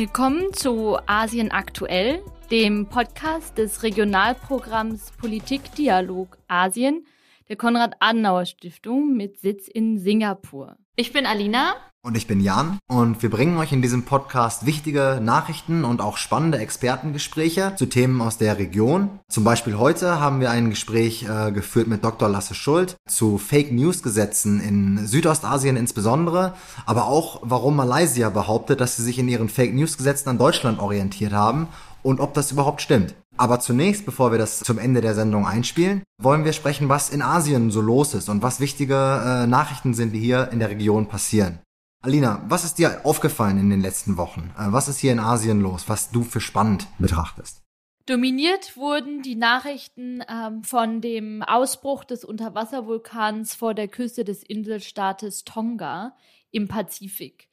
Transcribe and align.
Willkommen 0.00 0.52
zu 0.52 0.96
Asien 1.06 1.50
aktuell, 1.50 2.22
dem 2.52 2.88
Podcast 2.88 3.58
des 3.58 3.82
Regionalprogramms 3.82 5.10
Politik 5.20 5.74
Dialog 5.74 6.38
Asien 6.46 7.04
der 7.48 7.56
Konrad-Adenauer-Stiftung 7.56 9.16
mit 9.16 9.40
Sitz 9.40 9.66
in 9.66 9.98
Singapur. 9.98 10.76
Ich 10.94 11.12
bin 11.12 11.26
Alina. 11.26 11.74
Und 12.04 12.16
ich 12.16 12.28
bin 12.28 12.40
Jan 12.40 12.78
und 12.88 13.22
wir 13.22 13.30
bringen 13.30 13.58
euch 13.58 13.72
in 13.72 13.82
diesem 13.82 14.04
Podcast 14.04 14.64
wichtige 14.64 15.20
Nachrichten 15.20 15.84
und 15.84 16.00
auch 16.00 16.16
spannende 16.16 16.58
Expertengespräche 16.58 17.74
zu 17.76 17.86
Themen 17.86 18.20
aus 18.20 18.38
der 18.38 18.56
Region. 18.56 19.18
Zum 19.28 19.42
Beispiel 19.42 19.76
heute 19.76 20.20
haben 20.20 20.40
wir 20.40 20.50
ein 20.50 20.70
Gespräch 20.70 21.26
äh, 21.28 21.50
geführt 21.50 21.88
mit 21.88 22.04
Dr. 22.04 22.28
Lasse 22.28 22.54
Schuld 22.54 22.96
zu 23.08 23.36
Fake 23.36 23.72
News 23.72 24.04
Gesetzen 24.04 24.60
in 24.60 25.06
Südostasien 25.08 25.76
insbesondere, 25.76 26.54
aber 26.86 27.08
auch 27.08 27.40
warum 27.42 27.74
Malaysia 27.74 28.30
behauptet, 28.30 28.80
dass 28.80 28.96
sie 28.96 29.02
sich 29.02 29.18
in 29.18 29.28
ihren 29.28 29.48
Fake 29.48 29.74
News 29.74 29.96
Gesetzen 29.96 30.28
an 30.28 30.38
Deutschland 30.38 30.78
orientiert 30.78 31.32
haben 31.32 31.66
und 32.04 32.20
ob 32.20 32.32
das 32.32 32.52
überhaupt 32.52 32.80
stimmt. 32.80 33.16
Aber 33.36 33.58
zunächst, 33.58 34.06
bevor 34.06 34.30
wir 34.30 34.38
das 34.38 34.60
zum 34.60 34.78
Ende 34.78 35.00
der 35.00 35.14
Sendung 35.14 35.46
einspielen, 35.46 36.02
wollen 36.22 36.44
wir 36.44 36.52
sprechen, 36.52 36.88
was 36.88 37.10
in 37.10 37.22
Asien 37.22 37.70
so 37.72 37.80
los 37.80 38.14
ist 38.14 38.28
und 38.28 38.42
was 38.42 38.60
wichtige 38.60 38.94
äh, 38.94 39.46
Nachrichten 39.48 39.94
sind, 39.94 40.12
die 40.12 40.20
hier 40.20 40.50
in 40.52 40.60
der 40.60 40.70
Region 40.70 41.06
passieren. 41.06 41.58
Alina, 42.00 42.44
was 42.46 42.64
ist 42.64 42.78
dir 42.78 43.00
aufgefallen 43.04 43.58
in 43.58 43.70
den 43.70 43.80
letzten 43.80 44.16
Wochen? 44.16 44.52
Äh, 44.56 44.72
was 44.72 44.88
ist 44.88 44.98
hier 44.98 45.12
in 45.12 45.18
Asien 45.18 45.60
los, 45.60 45.88
was 45.88 46.10
du 46.10 46.22
für 46.22 46.40
spannend 46.40 46.86
betrachtest? 46.98 47.62
Dominiert 48.06 48.76
wurden 48.76 49.20
die 49.20 49.34
Nachrichten 49.34 50.22
ähm, 50.28 50.62
von 50.62 51.00
dem 51.00 51.42
Ausbruch 51.42 52.04
des 52.04 52.24
Unterwasservulkans 52.24 53.54
vor 53.54 53.74
der 53.74 53.88
Küste 53.88 54.24
des 54.24 54.42
Inselstaates 54.44 55.44
Tonga 55.44 56.16
im 56.50 56.68
Pazifik. 56.68 57.47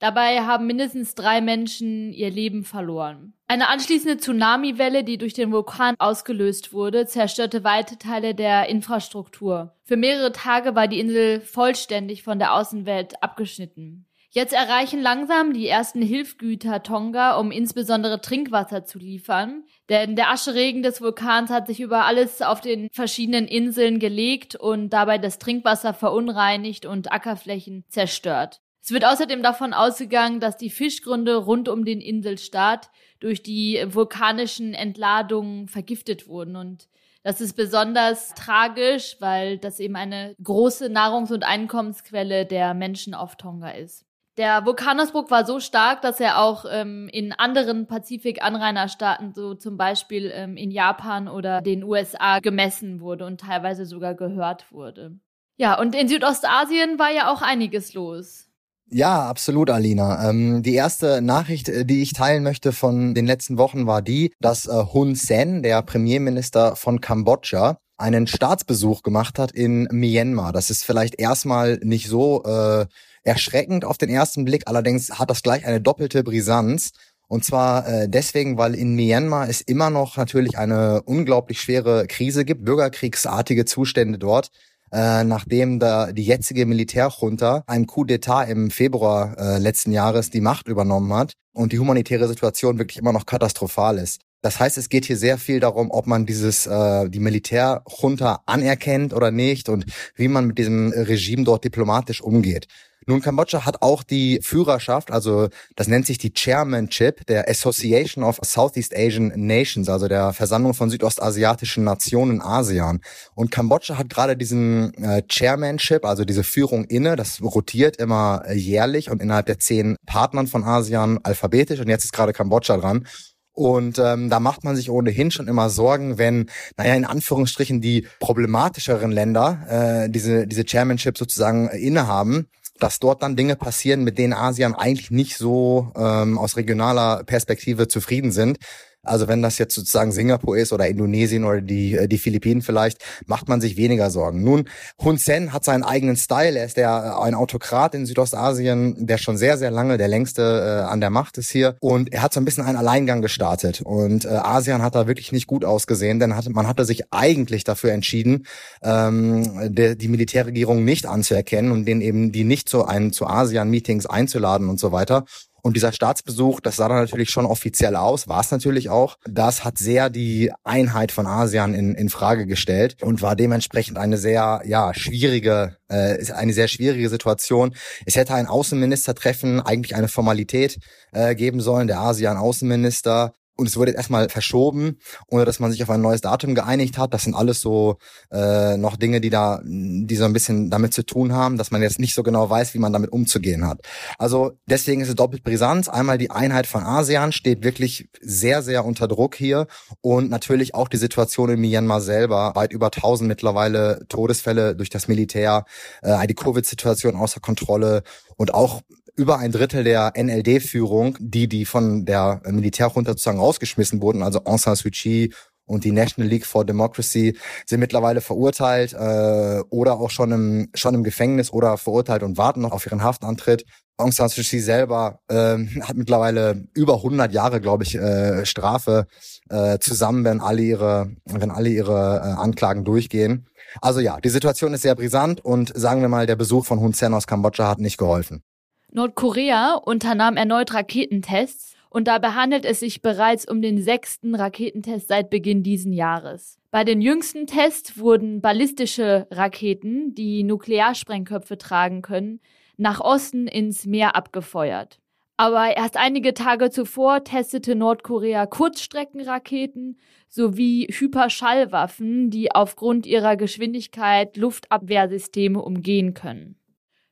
Dabei 0.00 0.40
haben 0.40 0.66
mindestens 0.66 1.14
drei 1.14 1.42
Menschen 1.42 2.14
ihr 2.14 2.30
Leben 2.30 2.64
verloren. 2.64 3.34
Eine 3.48 3.68
anschließende 3.68 4.16
Tsunamiwelle, 4.16 5.04
die 5.04 5.18
durch 5.18 5.34
den 5.34 5.52
Vulkan 5.52 5.94
ausgelöst 5.98 6.72
wurde, 6.72 7.06
zerstörte 7.06 7.64
weite 7.64 7.98
Teile 7.98 8.34
der 8.34 8.70
Infrastruktur. 8.70 9.76
Für 9.84 9.98
mehrere 9.98 10.32
Tage 10.32 10.74
war 10.74 10.88
die 10.88 11.00
Insel 11.00 11.42
vollständig 11.42 12.22
von 12.22 12.38
der 12.38 12.54
Außenwelt 12.54 13.22
abgeschnitten. 13.22 14.06
Jetzt 14.32 14.54
erreichen 14.54 15.02
langsam 15.02 15.52
die 15.52 15.66
ersten 15.66 16.00
Hilfgüter 16.00 16.84
Tonga, 16.84 17.36
um 17.36 17.50
insbesondere 17.50 18.20
Trinkwasser 18.20 18.84
zu 18.84 18.98
liefern. 18.98 19.64
Denn 19.88 20.14
der 20.14 20.30
Ascheregen 20.30 20.84
des 20.84 21.02
Vulkans 21.02 21.50
hat 21.50 21.66
sich 21.66 21.80
über 21.80 22.06
alles 22.06 22.40
auf 22.40 22.60
den 22.60 22.88
verschiedenen 22.92 23.48
Inseln 23.48 23.98
gelegt 23.98 24.54
und 24.54 24.90
dabei 24.90 25.18
das 25.18 25.40
Trinkwasser 25.40 25.92
verunreinigt 25.92 26.86
und 26.86 27.12
Ackerflächen 27.12 27.84
zerstört. 27.88 28.60
Es 28.90 28.94
wird 28.94 29.04
außerdem 29.04 29.40
davon 29.44 29.72
ausgegangen, 29.72 30.40
dass 30.40 30.56
die 30.56 30.68
Fischgründe 30.68 31.36
rund 31.36 31.68
um 31.68 31.84
den 31.84 32.00
Inselstaat 32.00 32.90
durch 33.20 33.40
die 33.40 33.80
vulkanischen 33.86 34.74
Entladungen 34.74 35.68
vergiftet 35.68 36.26
wurden. 36.26 36.56
Und 36.56 36.88
das 37.22 37.40
ist 37.40 37.52
besonders 37.52 38.34
tragisch, 38.34 39.14
weil 39.20 39.58
das 39.58 39.78
eben 39.78 39.94
eine 39.94 40.34
große 40.42 40.86
Nahrungs- 40.86 41.32
und 41.32 41.44
Einkommensquelle 41.44 42.46
der 42.46 42.74
Menschen 42.74 43.14
auf 43.14 43.36
Tonga 43.36 43.70
ist. 43.70 44.06
Der 44.36 44.66
Vulkanausbruch 44.66 45.30
war 45.30 45.46
so 45.46 45.60
stark, 45.60 46.02
dass 46.02 46.18
er 46.18 46.40
auch 46.40 46.64
ähm, 46.68 47.08
in 47.12 47.30
anderen 47.30 47.86
Pazifik-Anrainerstaaten, 47.86 49.34
so 49.34 49.54
zum 49.54 49.76
Beispiel 49.76 50.32
ähm, 50.34 50.56
in 50.56 50.72
Japan 50.72 51.28
oder 51.28 51.60
den 51.60 51.84
USA, 51.84 52.40
gemessen 52.40 53.00
wurde 53.00 53.24
und 53.24 53.40
teilweise 53.40 53.86
sogar 53.86 54.16
gehört 54.16 54.72
wurde. 54.72 55.20
Ja, 55.58 55.78
und 55.78 55.94
in 55.94 56.08
Südostasien 56.08 56.98
war 56.98 57.12
ja 57.12 57.32
auch 57.32 57.42
einiges 57.42 57.94
los. 57.94 58.49
Ja, 58.92 59.28
absolut, 59.28 59.70
Alina. 59.70 60.28
Ähm, 60.28 60.64
die 60.64 60.74
erste 60.74 61.22
Nachricht, 61.22 61.68
äh, 61.68 61.84
die 61.84 62.02
ich 62.02 62.12
teilen 62.12 62.42
möchte 62.42 62.72
von 62.72 63.14
den 63.14 63.24
letzten 63.24 63.56
Wochen, 63.56 63.86
war 63.86 64.02
die, 64.02 64.32
dass 64.40 64.66
äh, 64.66 64.84
Hun 64.92 65.14
Sen, 65.14 65.62
der 65.62 65.80
Premierminister 65.82 66.74
von 66.74 67.00
Kambodscha, 67.00 67.78
einen 67.98 68.26
Staatsbesuch 68.26 69.04
gemacht 69.04 69.38
hat 69.38 69.52
in 69.52 69.86
Myanmar. 69.92 70.52
Das 70.52 70.70
ist 70.70 70.84
vielleicht 70.84 71.20
erstmal 71.20 71.78
nicht 71.84 72.08
so 72.08 72.42
äh, 72.42 72.86
erschreckend 73.22 73.84
auf 73.84 73.96
den 73.96 74.08
ersten 74.08 74.44
Blick, 74.44 74.64
allerdings 74.66 75.20
hat 75.20 75.30
das 75.30 75.42
gleich 75.42 75.64
eine 75.64 75.80
doppelte 75.80 76.24
Brisanz. 76.24 76.90
Und 77.28 77.44
zwar 77.44 77.86
äh, 77.86 78.08
deswegen, 78.08 78.58
weil 78.58 78.74
in 78.74 78.96
Myanmar 78.96 79.48
es 79.48 79.60
immer 79.60 79.90
noch 79.90 80.16
natürlich 80.16 80.58
eine 80.58 81.02
unglaublich 81.02 81.60
schwere 81.60 82.08
Krise 82.08 82.44
gibt, 82.44 82.64
bürgerkriegsartige 82.64 83.66
Zustände 83.66 84.18
dort 84.18 84.50
äh, 84.92 85.24
nachdem 85.24 85.78
da 85.78 86.12
die 86.12 86.24
jetzige 86.24 86.66
Militärjunta 86.66 87.64
einem 87.66 87.86
Coup 87.86 88.06
d'etat 88.08 88.48
im 88.48 88.70
Februar 88.70 89.36
äh, 89.38 89.58
letzten 89.58 89.92
Jahres 89.92 90.30
die 90.30 90.40
Macht 90.40 90.68
übernommen 90.68 91.12
hat 91.12 91.34
und 91.52 91.72
die 91.72 91.78
humanitäre 91.78 92.28
Situation 92.28 92.78
wirklich 92.78 92.98
immer 92.98 93.12
noch 93.12 93.26
katastrophal 93.26 93.98
ist. 93.98 94.20
Das 94.42 94.58
heißt, 94.58 94.78
es 94.78 94.88
geht 94.88 95.04
hier 95.04 95.18
sehr 95.18 95.36
viel 95.36 95.60
darum, 95.60 95.90
ob 95.90 96.06
man 96.06 96.24
dieses 96.24 96.66
äh, 96.66 97.08
die 97.10 97.20
Militärjunta 97.20 98.42
anerkennt 98.46 99.12
oder 99.12 99.30
nicht 99.30 99.68
und 99.68 99.84
wie 100.14 100.28
man 100.28 100.46
mit 100.46 100.58
diesem 100.58 100.90
Regime 100.92 101.44
dort 101.44 101.64
diplomatisch 101.64 102.22
umgeht. 102.22 102.66
Nun, 103.06 103.22
Kambodscha 103.22 103.64
hat 103.64 103.80
auch 103.80 104.02
die 104.02 104.40
Führerschaft, 104.42 105.10
also 105.10 105.48
das 105.74 105.88
nennt 105.88 106.06
sich 106.06 106.18
die 106.18 106.34
Chairmanship 106.34 107.26
der 107.26 107.48
Association 107.48 108.22
of 108.22 108.38
Southeast 108.42 108.94
Asian 108.94 109.32
Nations, 109.34 109.88
also 109.88 110.06
der 110.06 110.34
Versammlung 110.34 110.74
von 110.74 110.90
südostasiatischen 110.90 111.82
Nationen 111.82 112.42
ASEAN. 112.42 113.00
Und 113.34 113.50
Kambodscha 113.50 113.96
hat 113.96 114.10
gerade 114.10 114.36
diesen 114.36 114.92
äh, 115.02 115.22
Chairmanship, 115.26 116.04
also 116.04 116.24
diese 116.26 116.44
Führung 116.44 116.84
inne, 116.84 117.16
das 117.16 117.40
rotiert 117.42 117.96
immer 117.96 118.42
äh, 118.46 118.54
jährlich 118.54 119.10
und 119.10 119.22
innerhalb 119.22 119.46
der 119.46 119.58
zehn 119.58 119.96
Partnern 120.06 120.46
von 120.46 120.62
ASEAN 120.62 121.20
alphabetisch 121.22 121.80
und 121.80 121.88
jetzt 121.88 122.04
ist 122.04 122.12
gerade 122.12 122.34
Kambodscha 122.34 122.76
dran. 122.76 123.06
Und 123.52 123.98
ähm, 123.98 124.30
da 124.30 124.40
macht 124.40 124.62
man 124.62 124.76
sich 124.76 124.90
ohnehin 124.90 125.30
schon 125.30 125.48
immer 125.48 125.70
Sorgen, 125.70 126.18
wenn, 126.18 126.48
naja, 126.76 126.94
in 126.94 127.04
Anführungsstrichen 127.04 127.80
die 127.80 128.06
problematischeren 128.20 129.10
Länder 129.10 130.04
äh, 130.06 130.10
diese, 130.10 130.46
diese 130.46 130.64
Chairmanship 130.64 131.18
sozusagen 131.18 131.68
innehaben 131.68 132.46
dass 132.82 132.98
dort 132.98 133.22
dann 133.22 133.36
Dinge 133.36 133.56
passieren, 133.56 134.04
mit 134.04 134.18
denen 134.18 134.32
Asien 134.32 134.74
eigentlich 134.74 135.10
nicht 135.10 135.36
so 135.36 135.92
ähm, 135.96 136.38
aus 136.38 136.56
regionaler 136.56 137.24
Perspektive 137.24 137.88
zufrieden 137.88 138.32
sind. 138.32 138.58
Also 139.02 139.28
wenn 139.28 139.40
das 139.40 139.58
jetzt 139.58 139.74
sozusagen 139.74 140.12
Singapur 140.12 140.58
ist 140.58 140.72
oder 140.72 140.86
Indonesien 140.86 141.44
oder 141.44 141.60
die, 141.62 141.96
äh, 141.96 142.06
die 142.06 142.18
Philippinen 142.18 142.60
vielleicht, 142.60 143.02
macht 143.26 143.48
man 143.48 143.60
sich 143.60 143.76
weniger 143.76 144.10
Sorgen. 144.10 144.42
Nun, 144.44 144.68
Hun 145.02 145.16
Sen 145.16 145.52
hat 145.52 145.64
seinen 145.64 145.84
eigenen 145.84 146.16
Style. 146.16 146.58
Er 146.58 146.66
ist 146.66 146.76
der, 146.76 146.88
äh, 147.18 147.24
ein 147.24 147.34
Autokrat 147.34 147.94
in 147.94 148.04
Südostasien, 148.04 149.06
der 149.06 149.16
schon 149.16 149.38
sehr, 149.38 149.56
sehr 149.56 149.70
lange 149.70 149.96
der 149.96 150.08
längste 150.08 150.42
äh, 150.42 150.90
an 150.90 151.00
der 151.00 151.10
Macht 151.10 151.38
ist 151.38 151.50
hier. 151.50 151.76
Und 151.80 152.12
er 152.12 152.22
hat 152.22 152.34
so 152.34 152.40
ein 152.40 152.44
bisschen 152.44 152.64
einen 152.64 152.76
Alleingang 152.76 153.22
gestartet. 153.22 153.80
Und 153.80 154.26
äh, 154.26 154.28
ASEAN 154.28 154.82
hat 154.82 154.94
da 154.94 155.06
wirklich 155.06 155.32
nicht 155.32 155.46
gut 155.46 155.64
ausgesehen, 155.64 156.20
denn 156.20 156.36
hat, 156.36 156.48
man 156.50 156.66
hatte 156.66 156.84
sich 156.84 157.04
eigentlich 157.10 157.64
dafür 157.64 157.92
entschieden, 157.92 158.46
ähm, 158.82 159.74
der, 159.74 159.94
die 159.94 160.08
Militärregierung 160.08 160.84
nicht 160.84 161.06
anzuerkennen 161.06 161.72
und 161.72 161.86
den 161.86 162.02
eben 162.02 162.32
die 162.32 162.44
nicht 162.44 162.68
zu 162.68 162.84
einen 162.84 163.12
zu 163.12 163.26
ASEAN-Meetings 163.26 164.06
einzuladen 164.06 164.68
und 164.68 164.78
so 164.78 164.92
weiter. 164.92 165.24
Und 165.62 165.76
dieser 165.76 165.92
Staatsbesuch, 165.92 166.60
das 166.60 166.76
sah 166.76 166.88
dann 166.88 166.98
natürlich 166.98 167.30
schon 167.30 167.46
offiziell 167.46 167.96
aus, 167.96 168.28
war 168.28 168.40
es 168.40 168.50
natürlich 168.50 168.88
auch. 168.88 169.16
Das 169.28 169.64
hat 169.64 169.78
sehr 169.78 170.10
die 170.10 170.52
Einheit 170.64 171.12
von 171.12 171.26
ASEAN 171.26 171.74
in, 171.74 171.94
in 171.94 172.08
Frage 172.08 172.46
gestellt 172.46 173.02
und 173.02 173.22
war 173.22 173.36
dementsprechend 173.36 173.98
eine 173.98 174.16
sehr, 174.16 174.62
ja, 174.64 174.92
schwierige, 174.94 175.76
äh, 175.88 176.32
eine 176.32 176.52
sehr 176.52 176.68
schwierige 176.68 177.08
Situation. 177.08 177.74
Es 178.06 178.16
hätte 178.16 178.34
ein 178.34 178.46
Außenministertreffen 178.46 179.60
eigentlich 179.60 179.94
eine 179.94 180.08
Formalität 180.08 180.78
äh, 181.12 181.34
geben 181.34 181.60
sollen. 181.60 181.86
Der 181.86 182.00
ASEAN-Außenminister 182.00 183.32
und 183.56 183.68
es 183.68 183.76
wurde 183.76 183.90
jetzt 183.90 183.98
erstmal 183.98 184.28
verschoben, 184.28 184.98
ohne 185.28 185.44
dass 185.44 185.60
man 185.60 185.70
sich 185.70 185.82
auf 185.82 185.90
ein 185.90 186.00
neues 186.00 186.20
Datum 186.22 186.54
geeinigt 186.54 186.98
hat. 186.98 187.12
Das 187.12 187.24
sind 187.24 187.34
alles 187.34 187.60
so 187.60 187.98
äh, 188.32 188.76
noch 188.76 188.96
Dinge, 188.96 189.20
die 189.20 189.30
da, 189.30 189.60
die 189.64 190.16
so 190.16 190.24
ein 190.24 190.32
bisschen 190.32 190.70
damit 190.70 190.94
zu 190.94 191.04
tun 191.04 191.32
haben, 191.32 191.58
dass 191.58 191.70
man 191.70 191.82
jetzt 191.82 191.98
nicht 191.98 192.14
so 192.14 192.22
genau 192.22 192.48
weiß, 192.48 192.74
wie 192.74 192.78
man 192.78 192.92
damit 192.92 193.12
umzugehen 193.12 193.66
hat. 193.66 193.80
Also 194.18 194.52
deswegen 194.66 195.02
ist 195.02 195.08
es 195.08 195.14
doppelt 195.14 195.44
Brisanz. 195.44 195.88
Einmal 195.88 196.16
die 196.16 196.30
Einheit 196.30 196.66
von 196.66 196.82
ASEAN 196.82 197.32
steht 197.32 197.62
wirklich 197.62 198.08
sehr, 198.20 198.62
sehr 198.62 198.84
unter 198.84 199.08
Druck 199.08 199.34
hier 199.34 199.66
und 200.00 200.30
natürlich 200.30 200.74
auch 200.74 200.88
die 200.88 200.96
Situation 200.96 201.50
in 201.50 201.60
Myanmar 201.60 202.00
selber. 202.00 202.52
Weit 202.54 202.72
über 202.72 202.86
1000 202.86 203.28
mittlerweile 203.28 204.06
Todesfälle 204.08 204.74
durch 204.74 204.90
das 204.90 205.06
Militär, 205.06 205.64
äh, 206.02 206.26
die 206.26 206.34
Covid-Situation 206.34 207.16
außer 207.16 207.40
Kontrolle 207.40 208.02
und 208.36 208.54
auch 208.54 208.80
über 209.16 209.38
ein 209.38 209.52
Drittel 209.52 209.84
der 209.84 210.12
NLD-Führung, 210.16 211.16
die, 211.20 211.48
die 211.48 211.64
von 211.64 212.04
der 212.04 212.40
Militärjunta 212.46 213.12
sozusagen 213.12 213.38
rausgeschmissen 213.38 214.00
wurden, 214.00 214.22
also 214.22 214.44
Aung 214.44 214.58
San 214.58 214.76
Suu 214.76 214.90
Kyi 214.90 215.32
und 215.70 215.84
die 215.84 215.92
National 215.92 216.28
League 216.28 216.46
for 216.46 216.64
Democracy 216.64 217.38
sind 217.64 217.80
mittlerweile 217.80 218.20
verurteilt 218.20 218.92
äh, 218.92 219.60
oder 219.70 220.00
auch 220.00 220.10
schon 220.10 220.32
im, 220.32 220.68
schon 220.74 220.94
im 220.94 221.04
Gefängnis 221.04 221.52
oder 221.52 221.78
verurteilt 221.78 222.24
und 222.24 222.38
warten 222.38 222.60
noch 222.60 222.72
auf 222.72 222.86
ihren 222.86 223.04
Haftantritt. 223.04 223.64
Aung 223.96 224.10
San 224.10 224.28
Suu 224.28 224.42
Kyi 224.42 224.58
selber 224.58 225.20
äh, 225.28 225.58
hat 225.82 225.96
mittlerweile 225.96 226.66
über 226.74 226.96
100 226.96 227.32
Jahre, 227.32 227.60
glaube 227.60 227.84
ich, 227.84 227.94
äh, 227.94 228.44
Strafe 228.46 229.06
äh, 229.48 229.78
zusammen, 229.78 230.24
wenn 230.24 230.40
alle 230.40 230.62
ihre, 230.62 231.12
wenn 231.24 231.50
alle 231.52 231.68
ihre 231.68 232.16
äh, 232.16 232.40
Anklagen 232.40 232.84
durchgehen. 232.84 233.46
Also 233.80 234.00
ja, 234.00 234.18
die 234.20 234.28
Situation 234.30 234.74
ist 234.74 234.82
sehr 234.82 234.96
brisant 234.96 235.44
und 235.44 235.72
sagen 235.76 236.00
wir 236.00 236.08
mal, 236.08 236.26
der 236.26 236.36
Besuch 236.36 236.66
von 236.66 236.80
Hun 236.80 236.94
Sen 236.94 237.14
aus 237.14 237.28
Kambodscha 237.28 237.68
hat 237.68 237.78
nicht 237.78 237.98
geholfen. 237.98 238.42
Nordkorea 238.92 239.74
unternahm 239.74 240.36
erneut 240.36 240.74
Raketentests 240.74 241.76
und 241.90 242.08
dabei 242.08 242.30
handelt 242.30 242.64
es 242.64 242.80
sich 242.80 243.02
bereits 243.02 243.48
um 243.48 243.62
den 243.62 243.80
sechsten 243.80 244.34
Raketentest 244.34 245.08
seit 245.08 245.30
Beginn 245.30 245.62
diesen 245.62 245.92
Jahres. 245.92 246.58
Bei 246.70 246.82
den 246.82 247.00
jüngsten 247.00 247.46
Tests 247.46 247.98
wurden 247.98 248.40
ballistische 248.40 249.26
Raketen, 249.30 250.14
die 250.14 250.42
Nuklearsprengköpfe 250.42 251.58
tragen 251.58 252.02
können, 252.02 252.40
nach 252.76 253.00
Osten 253.00 253.46
ins 253.46 253.86
Meer 253.86 254.16
abgefeuert. 254.16 255.00
Aber 255.36 255.76
erst 255.76 255.96
einige 255.96 256.34
Tage 256.34 256.70
zuvor 256.70 257.24
testete 257.24 257.74
Nordkorea 257.74 258.46
Kurzstreckenraketen 258.46 259.98
sowie 260.28 260.86
Hyperschallwaffen, 260.90 262.30
die 262.30 262.52
aufgrund 262.52 263.06
ihrer 263.06 263.36
Geschwindigkeit 263.36 264.36
Luftabwehrsysteme 264.36 265.62
umgehen 265.62 266.12
können. 266.14 266.59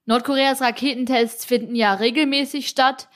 Nordkoreas 0.09 0.63
Raketentests 0.63 1.45
finden 1.45 1.75
ja 1.75 1.93
regelmäßig 1.93 2.69
statt, 2.69 3.09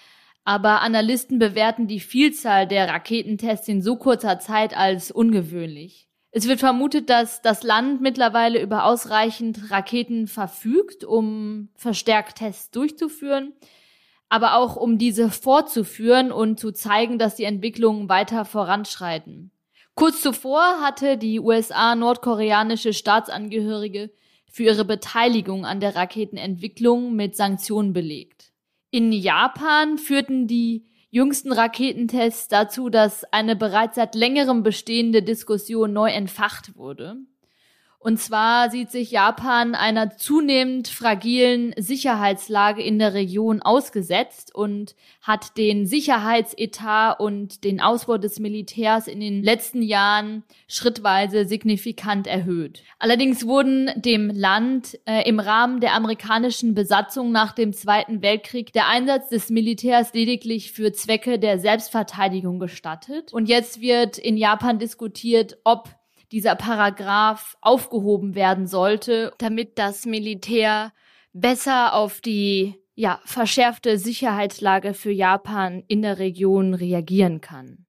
aber 0.45 0.83
Analysten 0.83 1.39
bewerten 1.39 1.87
die 1.87 2.01
Vielzahl 2.01 2.69
der 2.69 2.87
Raketentests 2.87 3.67
in 3.67 3.81
so 3.81 3.97
kurzer 3.97 4.39
Zeit 4.41 4.77
als 4.77 5.11
ungewöhnlich. 5.11 6.07
Es 6.33 6.47
wird 6.49 6.61
vermutet, 6.61 7.09
dass 7.09 7.41
das 7.41 7.63
Land 7.63 8.03
mittlerweile 8.03 8.61
über 8.61 8.85
ausreichend 8.85 9.71
Raketen 9.71 10.27
verfügt, 10.27 11.03
um 11.03 11.71
verstärkt 11.77 12.37
Tests 12.37 12.71
durchzuführen, 12.71 13.55
aber 14.29 14.59
auch 14.59 14.77
um 14.77 14.99
diese 14.99 15.31
fortzuführen 15.31 16.31
und 16.31 16.61
zu 16.61 16.73
zeigen, 16.73 17.19
dass 17.19 17.37
die 17.37 17.45
Entwicklungen 17.45 18.11
weiter 18.11 18.45
voranschreiten. 18.45 19.51
Kurz 19.95 20.21
zuvor 20.21 20.83
hatte 20.83 21.17
die 21.17 21.41
USA 21.41 21.95
nordkoreanische 21.95 22.93
Staatsangehörige 22.93 24.11
für 24.53 24.65
ihre 24.65 24.85
Beteiligung 24.85 25.65
an 25.65 25.81
der 25.81 25.97
Raketenentwicklung 25.97 27.17
mit 27.17 27.35
Sanktionen 27.35 27.93
belegt. 27.93 28.53
In 28.91 29.11
Japan 29.11 29.97
führten 29.97 30.47
die 30.47 30.87
jüngsten 31.11 31.53
Raketentests 31.53 32.49
dazu, 32.49 32.91
dass 32.91 33.25
eine 33.33 33.57
bereits 33.57 33.97
seit 33.97 34.15
längerem 34.15 34.63
bestehende 34.63 35.23
Diskussion 35.23 35.93
neu 35.93 36.11
entfacht 36.11 36.77
wurde. 36.77 37.17
Und 38.03 38.19
zwar 38.19 38.69
sieht 38.69 38.91
sich 38.91 39.13
Japan 39.13 39.77
einer 39.77 40.17
zunehmend 40.17 40.89
fragilen 40.89 41.73
Sicherheitslage 41.77 42.83
in 42.83 42.99
der 42.99 43.15
Region 43.15 43.63
ausgesetzt 43.63 44.53
und 44.53 44.97
hat 45.21 45.57
den 45.57 45.87
Sicherheitsetat 45.87 47.21
und 47.21 47.63
den 47.63 47.81
Ausbau 47.81 48.19
des 48.19 48.41
Militärs 48.41 49.07
in 49.07 49.21
den 49.21 49.45
letzten 49.45 49.83
Jahren 49.83 50.43
schrittweise 50.67 51.45
signifikant 51.45 52.27
erhöht. 52.27 52.83
Allerdings 52.99 53.47
wurden 53.47 53.91
dem 53.95 54.31
Land 54.31 54.99
äh, 55.05 55.29
im 55.29 55.39
Rahmen 55.39 55.79
der 55.79 55.95
amerikanischen 55.95 56.75
Besatzung 56.75 57.31
nach 57.31 57.53
dem 57.53 57.73
Zweiten 57.73 58.21
Weltkrieg 58.21 58.73
der 58.73 58.89
Einsatz 58.89 59.29
des 59.29 59.49
Militärs 59.49 60.13
lediglich 60.13 60.73
für 60.73 60.93
Zwecke 60.93 61.39
der 61.39 61.61
Selbstverteidigung 61.61 62.59
gestattet. 62.59 63.33
Und 63.33 63.49
jetzt 63.49 63.81
wird 63.81 64.19
in 64.19 64.37
Japan 64.37 64.81
diskutiert, 64.81 65.59
ob 65.63 66.02
dieser 66.33 66.57
Paragraph 66.57 67.57
aufgehoben 67.61 68.35
werden 68.35 68.67
sollte, 68.67 69.33
damit 69.39 69.79
das 69.79 70.07
Militär 70.07 70.93
besser 71.33 71.95
auf 71.95 72.21
die 72.21 72.75
ja, 72.95 73.21
verschärfte 73.25 73.99
Sicherheitslage 73.99 74.95
für 74.95 75.13
Japan 75.13 75.83
in 75.89 76.03
der 76.03 76.19
Region 76.19 76.75
reagieren 76.75 77.41
kann. 77.41 77.87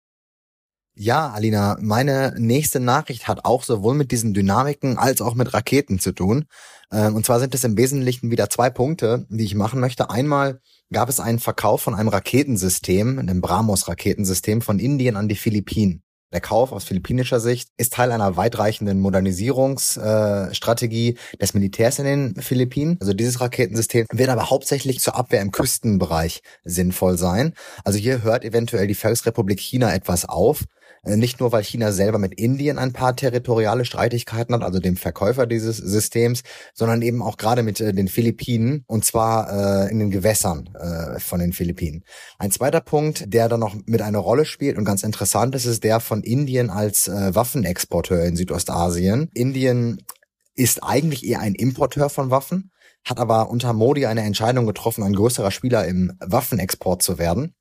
Ja, 0.96 1.32
Alina, 1.32 1.78
meine 1.82 2.36
nächste 2.38 2.80
Nachricht 2.80 3.28
hat 3.28 3.46
auch 3.46 3.64
sowohl 3.64 3.96
mit 3.96 4.12
diesen 4.12 4.36
Dynamiken 4.36 5.00
als 5.00 5.22
auch 5.22 5.34
mit 5.34 5.52
Raketen 5.52 5.98
zu 5.98 6.12
tun. 6.12 6.46
Ähm, 6.92 7.16
und 7.16 7.26
zwar 7.26 7.40
sind 7.40 7.56
es 7.56 7.64
im 7.64 7.76
Wesentlichen 7.78 8.30
wieder 8.30 8.50
zwei 8.52 8.70
Punkte, 8.70 9.26
die 9.30 9.44
ich 9.44 9.56
machen 9.56 9.80
möchte. 9.80 10.12
Einmal 10.12 10.62
gab 10.92 11.10
es 11.10 11.20
einen 11.20 11.40
Verkauf 11.40 11.82
von 11.82 11.96
einem 11.96 12.10
Raketensystem, 12.10 13.18
einem 13.18 13.42
Brahmos-Raketensystem 13.42 14.62
von 14.62 14.78
Indien 14.78 15.18
an 15.18 15.28
die 15.28 15.36
Philippinen. 15.36 16.03
Der 16.34 16.42
Kauf 16.42 16.72
aus 16.72 16.86
philippinischer 16.86 17.40
Sicht 17.40 17.70
ist 17.78 17.94
Teil 17.94 18.12
einer 18.12 18.36
weitreichenden 18.36 19.00
Modernisierungsstrategie 19.00 21.10
äh, 21.10 21.38
des 21.38 21.54
Militärs 21.54 22.00
in 22.00 22.06
den 22.06 22.34
Philippinen. 22.42 22.98
Also 23.00 23.14
dieses 23.14 23.40
Raketensystem 23.40 24.08
wird 24.12 24.30
aber 24.30 24.50
hauptsächlich 24.50 25.00
zur 25.00 25.16
Abwehr 25.16 25.42
im 25.42 25.52
Küstenbereich 25.52 26.42
sinnvoll 26.64 27.20
sein. 27.20 27.54
Also 27.84 28.00
hier 28.00 28.24
hört 28.24 28.44
eventuell 28.44 28.88
die 28.88 28.96
Volksrepublik 28.96 29.60
China 29.60 29.94
etwas 29.94 30.28
auf. 30.28 30.64
Äh, 31.04 31.18
nicht 31.18 31.40
nur, 31.40 31.52
weil 31.52 31.64
China 31.64 31.92
selber 31.92 32.18
mit 32.18 32.34
Indien 32.36 32.78
ein 32.78 32.94
paar 32.94 33.16
territoriale 33.16 33.86
Streitigkeiten 33.86 34.56
hat, 34.56 34.64
also 34.64 34.80
dem 34.80 34.96
Verkäufer 34.96 35.46
dieses 35.46 35.78
Systems, 35.78 36.44
sondern 36.74 37.02
eben 37.02 37.22
auch 37.22 37.38
gerade 37.38 37.64
mit 37.64 37.80
äh, 37.82 37.94
den 37.94 38.08
Philippinen 38.08 38.84
und 38.88 39.06
zwar 39.06 39.86
äh, 39.86 39.92
in 39.92 40.00
den 40.00 40.12
Gewässern 40.12 40.70
äh, 40.76 41.20
von 41.20 41.40
den 41.40 41.54
Philippinen. 41.54 42.04
Ein 42.38 42.52
zweiter 42.52 42.82
Punkt, 42.82 43.26
der 43.34 43.50
da 43.50 43.58
noch 43.58 43.76
mit 43.86 44.02
einer 44.02 44.20
Rolle 44.20 44.46
spielt 44.46 44.78
und 44.78 44.86
ganz 44.86 45.04
interessant 45.04 45.56
ist, 45.56 45.66
ist 45.66 45.84
der 45.84 46.00
von 46.00 46.24
Indien 46.24 46.70
als 46.70 47.08
äh, 47.08 47.36
Waffenexporteur 47.36 48.24
in 48.24 48.36
Südostasien. 48.36 49.30
Indien 49.34 50.02
ist 50.56 50.84
eigentlich 50.84 51.26
eher 51.26 51.40
ein 51.40 51.56
Importeur 51.56 52.10
von 52.10 52.30
Waffen, 52.30 52.72
hat 53.06 53.20
aber 53.20 53.50
unter 53.50 53.74
Modi 53.74 54.06
eine 54.06 54.22
Entscheidung 54.22 54.66
getroffen, 54.66 55.04
ein 55.04 55.14
größerer 55.14 55.52
Spieler 55.52 55.86
im 55.86 56.14
Waffenexport 56.20 57.02
zu 57.02 57.18
werden 57.18 57.56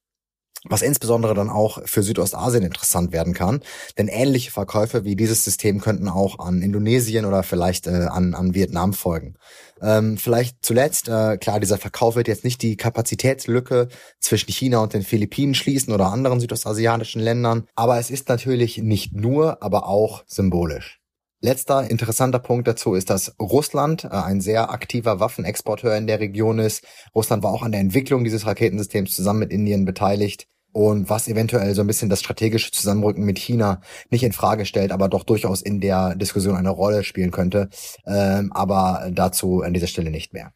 was 0.68 0.82
insbesondere 0.82 1.34
dann 1.34 1.50
auch 1.50 1.80
für 1.84 2.02
Südostasien 2.02 2.62
interessant 2.62 3.12
werden 3.12 3.34
kann. 3.34 3.60
Denn 3.98 4.08
ähnliche 4.08 4.50
Verkäufe 4.50 5.04
wie 5.04 5.16
dieses 5.16 5.44
System 5.44 5.80
könnten 5.80 6.08
auch 6.08 6.38
an 6.38 6.62
Indonesien 6.62 7.24
oder 7.24 7.42
vielleicht 7.42 7.86
äh, 7.86 8.06
an, 8.10 8.34
an 8.34 8.54
Vietnam 8.54 8.92
folgen. 8.92 9.34
Ähm, 9.80 10.16
vielleicht 10.16 10.64
zuletzt, 10.64 11.08
äh, 11.08 11.36
klar, 11.38 11.58
dieser 11.58 11.78
Verkauf 11.78 12.14
wird 12.14 12.28
jetzt 12.28 12.44
nicht 12.44 12.62
die 12.62 12.76
Kapazitätslücke 12.76 13.88
zwischen 14.20 14.52
China 14.52 14.78
und 14.78 14.94
den 14.94 15.02
Philippinen 15.02 15.54
schließen 15.54 15.92
oder 15.92 16.12
anderen 16.12 16.38
südostasiatischen 16.38 17.20
Ländern, 17.20 17.66
aber 17.74 17.98
es 17.98 18.10
ist 18.10 18.28
natürlich 18.28 18.78
nicht 18.78 19.12
nur, 19.12 19.62
aber 19.62 19.88
auch 19.88 20.22
symbolisch. 20.26 21.00
Letzter 21.44 21.90
interessanter 21.90 22.38
Punkt 22.38 22.68
dazu 22.68 22.94
ist, 22.94 23.10
dass 23.10 23.34
Russland 23.40 24.04
äh, 24.04 24.10
ein 24.10 24.40
sehr 24.40 24.70
aktiver 24.70 25.18
Waffenexporteur 25.18 25.96
in 25.96 26.06
der 26.06 26.20
Region 26.20 26.60
ist. 26.60 26.84
Russland 27.16 27.42
war 27.42 27.50
auch 27.50 27.64
an 27.64 27.72
der 27.72 27.80
Entwicklung 27.80 28.22
dieses 28.22 28.46
Raketensystems 28.46 29.16
zusammen 29.16 29.40
mit 29.40 29.52
Indien 29.52 29.84
beteiligt 29.84 30.46
und 30.72 31.10
was 31.10 31.28
eventuell 31.28 31.74
so 31.74 31.82
ein 31.82 31.86
bisschen 31.86 32.10
das 32.10 32.20
strategische 32.20 32.70
Zusammenrücken 32.70 33.24
mit 33.24 33.38
China 33.38 33.80
nicht 34.10 34.22
in 34.22 34.32
Frage 34.32 34.66
stellt, 34.66 34.90
aber 34.90 35.08
doch 35.08 35.24
durchaus 35.24 35.62
in 35.62 35.80
der 35.80 36.14
Diskussion 36.14 36.56
eine 36.56 36.70
Rolle 36.70 37.04
spielen 37.04 37.30
könnte. 37.30 37.68
Ähm, 38.06 38.52
aber 38.52 39.10
dazu 39.12 39.62
an 39.62 39.74
dieser 39.74 39.86
Stelle 39.86 40.10
nicht 40.10 40.32
mehr. 40.32 40.52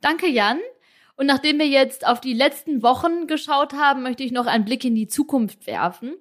Danke, 0.00 0.28
Jan. 0.28 0.58
Und 1.16 1.26
nachdem 1.26 1.58
wir 1.58 1.68
jetzt 1.68 2.06
auf 2.06 2.20
die 2.20 2.32
letzten 2.32 2.82
Wochen 2.82 3.26
geschaut 3.26 3.74
haben, 3.74 4.02
möchte 4.02 4.24
ich 4.24 4.32
noch 4.32 4.46
einen 4.46 4.64
Blick 4.64 4.84
in 4.84 4.94
die 4.94 5.06
Zukunft 5.06 5.66
werfen. 5.66 6.14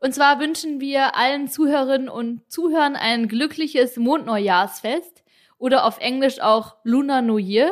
Und 0.00 0.14
zwar 0.14 0.40
wünschen 0.40 0.80
wir 0.80 1.14
allen 1.14 1.48
Zuhörerinnen 1.48 2.08
und 2.08 2.50
Zuhörern 2.50 2.96
ein 2.96 3.28
glückliches 3.28 3.96
Mondneujahrsfest 3.96 5.22
oder 5.58 5.84
auf 5.84 5.98
Englisch 5.98 6.40
auch 6.40 6.76
Lunar 6.84 7.20
New 7.20 7.36
Year 7.36 7.70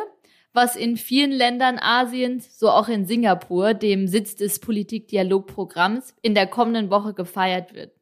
was 0.52 0.76
in 0.76 0.96
vielen 0.96 1.32
Ländern 1.32 1.78
Asiens, 1.78 2.58
so 2.58 2.70
auch 2.70 2.88
in 2.88 3.06
Singapur, 3.06 3.74
dem 3.74 4.08
Sitz 4.08 4.34
des 4.34 4.60
Politikdialogprogramms, 4.60 6.14
in 6.22 6.34
der 6.34 6.46
kommenden 6.46 6.90
Woche 6.90 7.14
gefeiert 7.14 7.74
wird. 7.74 7.92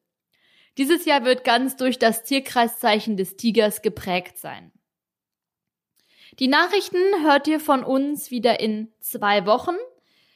Dieses 0.79 1.05
Jahr 1.07 1.25
wird 1.25 1.45
ganz 1.45 1.77
durch 1.77 1.99
das 1.99 2.23
Tierkreiszeichen 2.25 3.17
des 3.17 3.37
Tigers 3.37 3.83
geprägt 3.83 4.39
sein. 4.39 4.73
Die 6.39 6.49
Nachrichten 6.49 7.01
hört 7.23 7.49
ihr 7.49 7.61
von 7.61 7.83
uns 7.83 8.31
wieder 8.31 8.61
in 8.61 8.93
zwei 9.01 9.47
Wochen. 9.47 9.77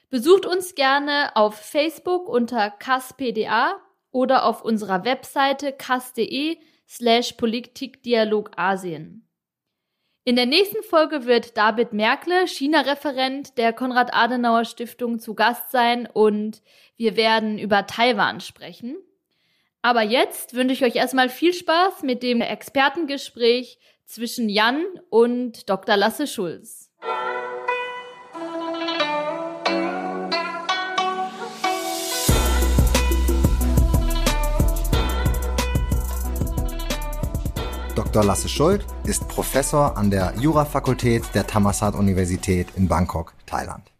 Besucht 0.08 0.46
uns 0.46 0.74
gerne 0.74 1.36
auf 1.36 1.56
Facebook 1.56 2.28
unter 2.28 2.70
kaspda 2.70 3.80
oder 4.10 4.46
auf 4.46 4.64
unserer 4.64 5.04
Webseite 5.04 5.72
kas.de 5.72 6.56
slash 6.88 7.32
Politikdialog 7.32 8.50
Asien. 8.56 9.29
In 10.24 10.36
der 10.36 10.44
nächsten 10.44 10.82
Folge 10.82 11.24
wird 11.24 11.56
David 11.56 11.94
Merkle, 11.94 12.46
China-Referent 12.46 13.56
der 13.56 13.72
Konrad-Adenauer-Stiftung, 13.72 15.18
zu 15.18 15.34
Gast 15.34 15.70
sein 15.70 16.06
und 16.12 16.60
wir 16.98 17.16
werden 17.16 17.58
über 17.58 17.86
Taiwan 17.86 18.40
sprechen. 18.40 18.98
Aber 19.80 20.02
jetzt 20.02 20.54
wünsche 20.54 20.74
ich 20.74 20.84
euch 20.84 20.96
erstmal 20.96 21.30
viel 21.30 21.54
Spaß 21.54 22.02
mit 22.02 22.22
dem 22.22 22.42
Expertengespräch 22.42 23.78
zwischen 24.04 24.50
Jan 24.50 24.84
und 25.08 25.70
Dr. 25.70 25.96
Lasse 25.96 26.26
Schulz. 26.26 26.90
Dr. 38.00 38.24
Lasse 38.24 38.48
Schuld 38.48 38.86
ist 39.04 39.28
Professor 39.28 39.94
an 39.98 40.10
der 40.10 40.32
Jurafakultät 40.40 41.22
der 41.34 41.46
Thammasat 41.46 41.94
Universität 41.94 42.68
in 42.74 42.88
Bangkok, 42.88 43.34
Thailand. 43.44 43.92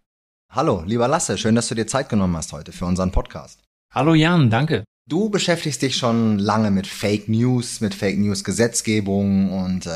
Hallo, 0.51 0.83
lieber 0.87 1.07
Lasse, 1.07 1.37
schön, 1.37 1.55
dass 1.55 1.69
du 1.69 1.75
dir 1.75 1.87
Zeit 1.87 2.09
genommen 2.09 2.35
hast 2.35 2.55
heute 2.55 2.73
für 2.73 2.87
unseren 2.87 3.13
Podcast. 3.13 3.61
Hallo 3.93 4.15
Jan, 4.15 4.49
danke. 4.49 4.85
Du 5.11 5.29
beschäftigst 5.29 5.83
dich 5.83 5.97
schon 5.97 6.39
lange 6.39 6.71
mit 6.71 6.87
Fake 6.87 7.29
News, 7.29 7.81
mit 7.81 7.97
Fake 7.97 8.17
News 8.17 8.45
Gesetzgebung 8.45 9.51
und 9.51 9.87
äh, 9.87 9.91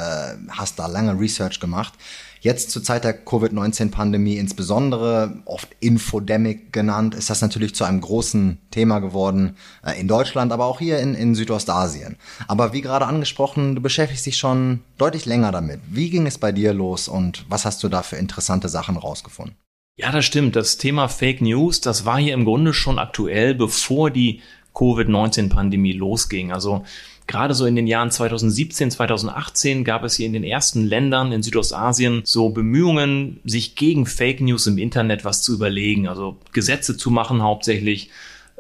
hast 0.49 0.81
da 0.81 0.89
lange 0.89 1.17
Research 1.17 1.61
gemacht. 1.61 1.95
Jetzt 2.41 2.73
zur 2.73 2.83
Zeit 2.83 3.05
der 3.05 3.25
Covid-19-Pandemie 3.25 4.39
insbesondere, 4.39 5.41
oft 5.45 5.69
Infodemic 5.79 6.73
genannt, 6.73 7.15
ist 7.15 7.31
das 7.31 7.43
natürlich 7.43 7.77
zu 7.77 7.85
einem 7.85 8.01
großen 8.01 8.59
Thema 8.73 8.99
geworden 8.99 9.57
äh, 9.87 10.01
in 10.01 10.09
Deutschland, 10.09 10.51
aber 10.51 10.65
auch 10.65 10.81
hier 10.81 10.99
in, 10.99 11.15
in 11.15 11.37
Südostasien. 11.37 12.17
Aber 12.49 12.73
wie 12.73 12.81
gerade 12.81 13.07
angesprochen, 13.07 13.77
du 13.77 13.81
beschäftigst 13.81 14.27
dich 14.27 14.37
schon 14.37 14.81
deutlich 14.99 15.27
länger 15.27 15.53
damit. 15.53 15.79
Wie 15.89 16.11
ging 16.11 16.27
es 16.27 16.39
bei 16.39 16.51
dir 16.51 16.75
los 16.75 17.07
und 17.07 17.47
was 17.49 17.65
hast 17.65 17.85
du 17.85 17.89
da 17.89 18.03
für 18.03 18.17
interessante 18.17 18.69
Sachen 18.69 18.97
rausgefunden? 18.97 19.55
Ja, 19.97 20.11
das 20.11 20.25
stimmt. 20.25 20.57
Das 20.57 20.77
Thema 20.77 21.07
Fake 21.07 21.41
News, 21.41 21.81
das 21.81 22.05
war 22.05 22.19
hier 22.19 22.35
im 22.35 22.45
Grunde 22.45 22.75
schon 22.75 22.99
aktuell, 22.99 23.55
bevor 23.55 24.11
die 24.11 24.43
Covid-19-Pandemie 24.75 25.93
losging. 25.93 26.53
Also 26.53 26.85
gerade 27.27 27.55
so 27.55 27.65
in 27.67 27.77
den 27.77 27.87
Jahren 27.87 28.11
2017, 28.11 28.91
2018 28.91 29.85
gab 29.85 30.05
es 30.05 30.15
hier 30.15 30.27
in 30.27 30.33
den 30.33 30.45
ersten 30.45 30.85
Ländern 30.85 31.33
in 31.33 31.43
Südostasien 31.43 32.23
so 32.25 32.51
Bemühungen, 32.51 33.41
sich 33.45 33.77
gegen 33.77 34.07
Fake 34.07 34.41
News 34.41 34.67
im 34.67 34.79
Internet 34.79 35.25
was 35.25 35.43
zu 35.43 35.55
überlegen, 35.55 36.09
also 36.09 36.37
Gesetze 36.53 36.97
zu 36.97 37.11
machen 37.11 37.43
hauptsächlich. 37.43 38.11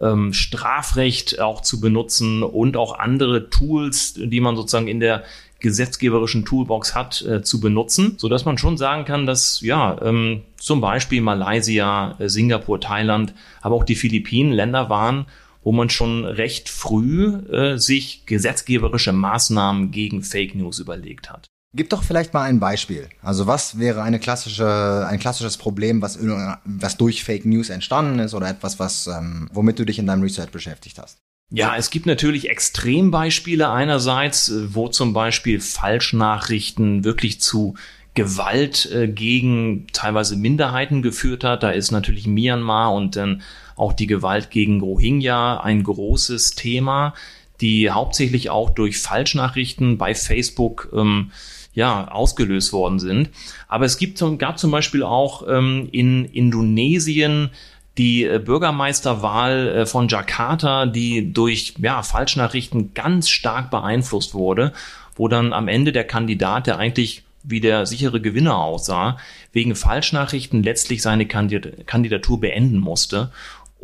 Ähm, 0.00 0.33
Strafrecht 0.33 1.40
auch 1.40 1.61
zu 1.61 1.80
benutzen 1.80 2.42
und 2.42 2.76
auch 2.76 2.99
andere 2.99 3.49
Tools, 3.49 4.14
die 4.16 4.40
man 4.40 4.56
sozusagen 4.56 4.88
in 4.88 4.99
der 4.99 5.23
gesetzgeberischen 5.64 6.44
Toolbox 6.44 6.94
hat, 6.94 7.23
äh, 7.23 7.42
zu 7.42 7.61
benutzen, 7.61 8.16
so 8.18 8.28
dass 8.28 8.44
man 8.44 8.59
schon 8.59 8.76
sagen 8.76 9.04
kann, 9.04 9.25
dass 9.25 9.61
ja 9.62 9.97
ähm, 10.02 10.42
zum 10.56 10.80
Beispiel 10.80 11.23
Malaysia, 11.23 12.16
äh, 12.18 12.28
Singapur, 12.28 12.80
Thailand, 12.80 13.35
aber 13.62 13.76
auch 13.76 13.85
die 13.85 13.94
Philippinen 13.94 14.52
Länder 14.52 14.90
waren, 14.90 15.26
wo 15.64 15.73
man 15.73 15.90
schon 15.90 16.25
recht 16.25 16.68
früh 16.68 17.35
äh, 17.49 17.78
sich 17.78 18.26
gesetzgeberische 18.26 19.12
Maßnahmen 19.12 19.90
gegen 19.90 20.23
Fake 20.23 20.54
News 20.54 20.78
überlegt 20.78 21.30
hat. 21.30 21.49
Gib 21.76 21.90
doch 21.90 22.04
vielleicht 22.04 22.33
mal 22.33 22.44
ein 22.44 22.61
Beispiel. 22.61 23.09
Also 23.21 23.49
was 23.49 23.80
wäre 23.80 24.02
eine 24.02 24.21
klassische, 24.21 25.04
ein 25.09 25.18
klassisches 25.18 25.56
Problem, 25.56 26.00
was, 26.00 26.18
was 26.64 26.97
durch 26.97 27.25
Fake 27.25 27.47
News 27.47 27.68
entstanden 27.68 28.21
ist 28.21 28.35
oder 28.35 28.49
etwas, 28.49 28.78
was, 28.78 29.09
ähm, 29.09 29.49
womit 29.52 29.80
du 29.80 29.85
dich 29.85 29.99
in 29.99 30.06
deinem 30.06 30.23
Research 30.23 30.50
beschäftigt 30.50 31.00
hast? 31.00 31.18
Ja, 31.50 31.76
es 31.76 31.90
gibt 31.90 32.06
natürlich 32.06 32.49
Extrembeispiele 32.49 33.71
einerseits, 33.71 34.50
äh, 34.50 34.75
wo 34.75 34.88
zum 34.88 35.12
Beispiel 35.12 35.61
Falschnachrichten 35.61 37.02
wirklich 37.02 37.40
zu 37.40 37.75
Gewalt 38.14 38.90
äh, 38.92 39.09
gegen 39.09 39.88
teilweise 39.92 40.37
Minderheiten 40.37 41.02
geführt 41.02 41.42
hat. 41.42 41.64
Da 41.64 41.71
ist 41.71 41.90
natürlich 41.90 42.28
Myanmar 42.28 42.92
und 42.92 43.16
dann 43.16 43.42
auch 43.76 43.93
die 43.93 44.07
Gewalt 44.07 44.50
gegen 44.50 44.81
Rohingya 44.81 45.61
ein 45.61 45.83
großes 45.83 46.52
Thema, 46.52 47.14
die 47.61 47.90
hauptsächlich 47.90 48.50
auch 48.50 48.71
durch 48.71 48.99
Falschnachrichten 48.99 49.99
bei 49.99 50.14
Facebook 50.14 50.90
ähm, 50.95 51.31
ja, 51.75 52.09
ausgelöst 52.09 52.73
worden 52.73 52.99
sind. 52.99 53.31
Aber 53.69 53.85
es 53.85 53.99
gibt, 53.99 54.23
gab 54.38 54.59
zum 54.59 54.71
Beispiel 54.71 55.02
auch 55.02 55.47
ähm, 55.49 55.88
in 55.93 56.25
Indonesien 56.25 57.50
die 57.99 58.25
äh, 58.25 58.40
Bürgermeisterwahl 58.45 59.69
äh, 59.69 59.87
von 59.87 60.09
Jakarta, 60.09 60.87
die 60.87 61.33
durch 61.33 61.75
ja, 61.78 62.02
Falschnachrichten 62.02 62.95
ganz 62.95 63.28
stark 63.28 63.71
beeinflusst 63.71 64.35
wurde, 64.35 64.73
wo 65.16 65.28
dann 65.28 65.52
am 65.52 65.69
Ende 65.69 65.93
der 65.93 66.04
Kandidat, 66.04 66.66
der 66.66 66.78
eigentlich 66.78 67.23
wie 67.45 67.61
der 67.61 67.85
sichere 67.85 68.21
Gewinner 68.21 68.57
aussah, 68.57 69.19
wegen 69.52 69.76
Falschnachrichten 69.76 70.62
letztlich 70.62 71.02
seine 71.02 71.26
Kandidatur 71.26 72.40
beenden 72.40 72.78
musste. 72.78 73.31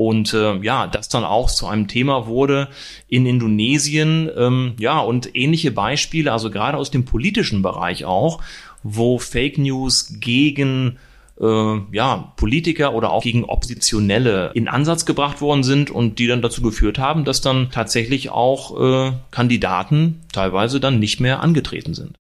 Und 0.01 0.33
äh, 0.33 0.57
ja, 0.63 0.87
das 0.87 1.11
dann 1.11 1.25
auch 1.25 1.51
zu 1.51 1.67
einem 1.67 1.87
Thema 1.87 2.27
wurde 2.27 2.69
in 3.07 3.27
Indonesien. 3.27 4.31
Ähm, 4.35 4.73
ja, 4.79 4.99
und 4.99 5.37
ähnliche 5.37 5.73
Beispiele, 5.73 6.33
also 6.33 6.51
gerade 6.51 6.79
aus 6.79 6.91
dem 6.91 7.05
politischen 7.05 7.61
Bereich 7.61 8.07
auch, 8.07 8.41
wo 8.83 9.19
Fake 9.19 9.59
News 9.59 10.15
gegen 10.19 10.97
äh, 11.39 11.77
ja, 11.93 12.33
Politiker 12.39 12.95
oder 12.95 13.11
auch 13.11 13.23
gegen 13.23 13.45
Oppositionelle 13.45 14.53
in 14.55 14.69
Ansatz 14.69 15.05
gebracht 15.05 15.43
worden 15.43 15.65
sind 15.65 15.91
und 15.91 16.19
die 16.19 16.29
dann 16.29 16.41
dazu 16.41 16.63
geführt 16.63 16.99
haben, 16.99 17.27
dass 17.27 17.43
dann 17.43 17.71
tatsächlich 17.71 18.31
auch 18.31 18.81
äh, 18.81 19.13
Kandidaten 19.31 20.23
teilweise 20.33 20.81
dann 20.81 20.99
nicht 20.99 21.21
mehr 21.21 21.43
angetreten 21.43 21.93
sind. 21.93 22.17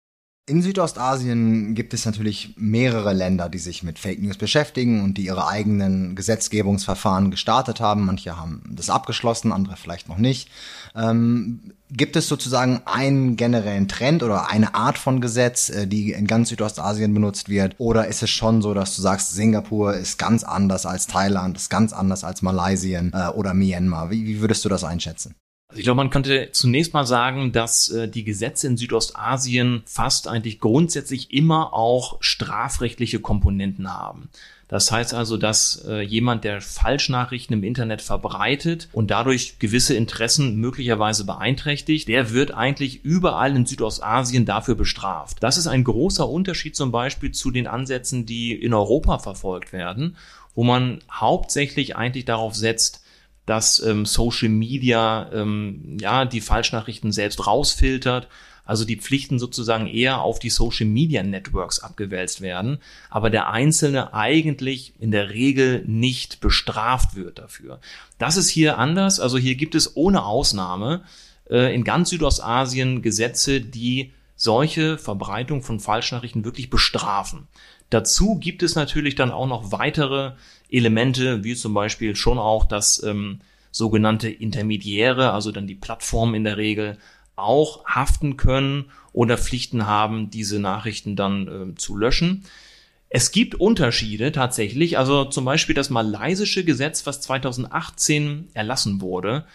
In 0.50 0.62
Südostasien 0.62 1.76
gibt 1.76 1.94
es 1.94 2.04
natürlich 2.06 2.54
mehrere 2.56 3.12
Länder, 3.12 3.48
die 3.48 3.58
sich 3.58 3.84
mit 3.84 4.00
Fake 4.00 4.20
News 4.20 4.36
beschäftigen 4.36 5.04
und 5.04 5.16
die 5.16 5.26
ihre 5.26 5.46
eigenen 5.46 6.16
Gesetzgebungsverfahren 6.16 7.30
gestartet 7.30 7.78
haben. 7.78 8.04
Manche 8.04 8.36
haben 8.36 8.64
das 8.68 8.90
abgeschlossen, 8.90 9.52
andere 9.52 9.76
vielleicht 9.76 10.08
noch 10.08 10.18
nicht. 10.18 10.50
Ähm, 10.96 11.74
gibt 11.92 12.16
es 12.16 12.26
sozusagen 12.26 12.82
einen 12.84 13.36
generellen 13.36 13.86
Trend 13.86 14.24
oder 14.24 14.50
eine 14.50 14.74
Art 14.74 14.98
von 14.98 15.20
Gesetz, 15.20 15.70
äh, 15.70 15.86
die 15.86 16.10
in 16.10 16.26
ganz 16.26 16.48
Südostasien 16.48 17.14
benutzt 17.14 17.48
wird? 17.48 17.76
Oder 17.78 18.08
ist 18.08 18.24
es 18.24 18.30
schon 18.30 18.60
so, 18.60 18.74
dass 18.74 18.96
du 18.96 19.02
sagst, 19.02 19.30
Singapur 19.30 19.94
ist 19.94 20.18
ganz 20.18 20.42
anders 20.42 20.84
als 20.84 21.06
Thailand, 21.06 21.58
ist 21.58 21.70
ganz 21.70 21.92
anders 21.92 22.24
als 22.24 22.42
Malaysia 22.42 23.04
äh, 23.12 23.32
oder 23.36 23.54
Myanmar? 23.54 24.10
Wie, 24.10 24.26
wie 24.26 24.40
würdest 24.40 24.64
du 24.64 24.68
das 24.68 24.82
einschätzen? 24.82 25.36
Also 25.70 25.78
ich 25.78 25.84
glaube, 25.84 25.98
man 25.98 26.10
könnte 26.10 26.48
zunächst 26.50 26.94
mal 26.94 27.06
sagen, 27.06 27.52
dass 27.52 27.90
äh, 27.90 28.08
die 28.08 28.24
Gesetze 28.24 28.66
in 28.66 28.76
Südostasien 28.76 29.82
fast 29.86 30.26
eigentlich 30.26 30.58
grundsätzlich 30.58 31.32
immer 31.32 31.72
auch 31.72 32.16
strafrechtliche 32.20 33.20
Komponenten 33.20 33.92
haben. 33.92 34.30
Das 34.66 34.90
heißt 34.90 35.14
also, 35.14 35.36
dass 35.36 35.84
äh, 35.86 36.00
jemand, 36.00 36.42
der 36.42 36.60
Falschnachrichten 36.60 37.54
im 37.54 37.62
Internet 37.62 38.02
verbreitet 38.02 38.88
und 38.92 39.12
dadurch 39.12 39.60
gewisse 39.60 39.94
Interessen 39.94 40.56
möglicherweise 40.56 41.24
beeinträchtigt, 41.24 42.08
der 42.08 42.32
wird 42.32 42.52
eigentlich 42.52 43.04
überall 43.04 43.54
in 43.54 43.64
Südostasien 43.64 44.46
dafür 44.46 44.74
bestraft. 44.74 45.36
Das 45.40 45.56
ist 45.56 45.68
ein 45.68 45.84
großer 45.84 46.28
Unterschied 46.28 46.74
zum 46.74 46.90
Beispiel 46.90 47.30
zu 47.30 47.52
den 47.52 47.68
Ansätzen, 47.68 48.26
die 48.26 48.52
in 48.52 48.74
Europa 48.74 49.20
verfolgt 49.20 49.72
werden, 49.72 50.16
wo 50.56 50.64
man 50.64 50.98
hauptsächlich 51.12 51.94
eigentlich 51.94 52.24
darauf 52.24 52.56
setzt, 52.56 53.04
dass 53.50 53.80
ähm, 53.80 54.06
Social 54.06 54.48
Media 54.48 55.28
ähm, 55.32 55.98
ja 56.00 56.24
die 56.24 56.40
Falschnachrichten 56.40 57.10
selbst 57.10 57.48
rausfiltert, 57.48 58.28
also 58.64 58.84
die 58.84 58.94
Pflichten 58.94 59.40
sozusagen 59.40 59.88
eher 59.88 60.20
auf 60.20 60.38
die 60.38 60.50
Social 60.50 60.86
Media 60.86 61.24
Networks 61.24 61.80
abgewälzt 61.80 62.42
werden, 62.42 62.78
aber 63.08 63.28
der 63.28 63.50
Einzelne 63.50 64.14
eigentlich 64.14 64.94
in 65.00 65.10
der 65.10 65.30
Regel 65.30 65.82
nicht 65.84 66.38
bestraft 66.38 67.16
wird 67.16 67.40
dafür. 67.40 67.80
Das 68.18 68.36
ist 68.36 68.50
hier 68.50 68.78
anders, 68.78 69.18
also 69.18 69.36
hier 69.36 69.56
gibt 69.56 69.74
es 69.74 69.96
ohne 69.96 70.24
Ausnahme 70.24 71.02
äh, 71.50 71.74
in 71.74 71.82
ganz 71.82 72.10
Südostasien 72.10 73.02
Gesetze, 73.02 73.60
die 73.60 74.12
solche 74.36 74.96
Verbreitung 74.96 75.64
von 75.64 75.80
Falschnachrichten 75.80 76.44
wirklich 76.44 76.70
bestrafen. 76.70 77.48
Dazu 77.90 78.36
gibt 78.36 78.62
es 78.62 78.76
natürlich 78.76 79.16
dann 79.16 79.30
auch 79.30 79.46
noch 79.46 79.72
weitere 79.72 80.32
Elemente, 80.70 81.44
wie 81.44 81.56
zum 81.56 81.74
Beispiel 81.74 82.14
schon 82.14 82.38
auch 82.38 82.64
das 82.64 83.02
ähm, 83.02 83.40
sogenannte 83.72 84.28
Intermediäre, 84.28 85.32
also 85.32 85.52
dann 85.52 85.66
die 85.66 85.74
Plattform 85.74 86.34
in 86.34 86.44
der 86.44 86.56
Regel, 86.56 86.98
auch 87.36 87.84
haften 87.86 88.36
können 88.36 88.86
oder 89.12 89.38
Pflichten 89.38 89.86
haben, 89.86 90.30
diese 90.30 90.60
Nachrichten 90.60 91.16
dann 91.16 91.72
äh, 91.72 91.74
zu 91.74 91.96
löschen. 91.96 92.44
Es 93.08 93.32
gibt 93.32 93.56
Unterschiede 93.56 94.30
tatsächlich, 94.30 94.96
also 94.96 95.24
zum 95.24 95.44
Beispiel 95.44 95.74
das 95.74 95.90
malaysische 95.90 96.64
Gesetz, 96.64 97.06
was 97.06 97.20
2018 97.22 98.50
erlassen 98.54 99.00
wurde, 99.00 99.46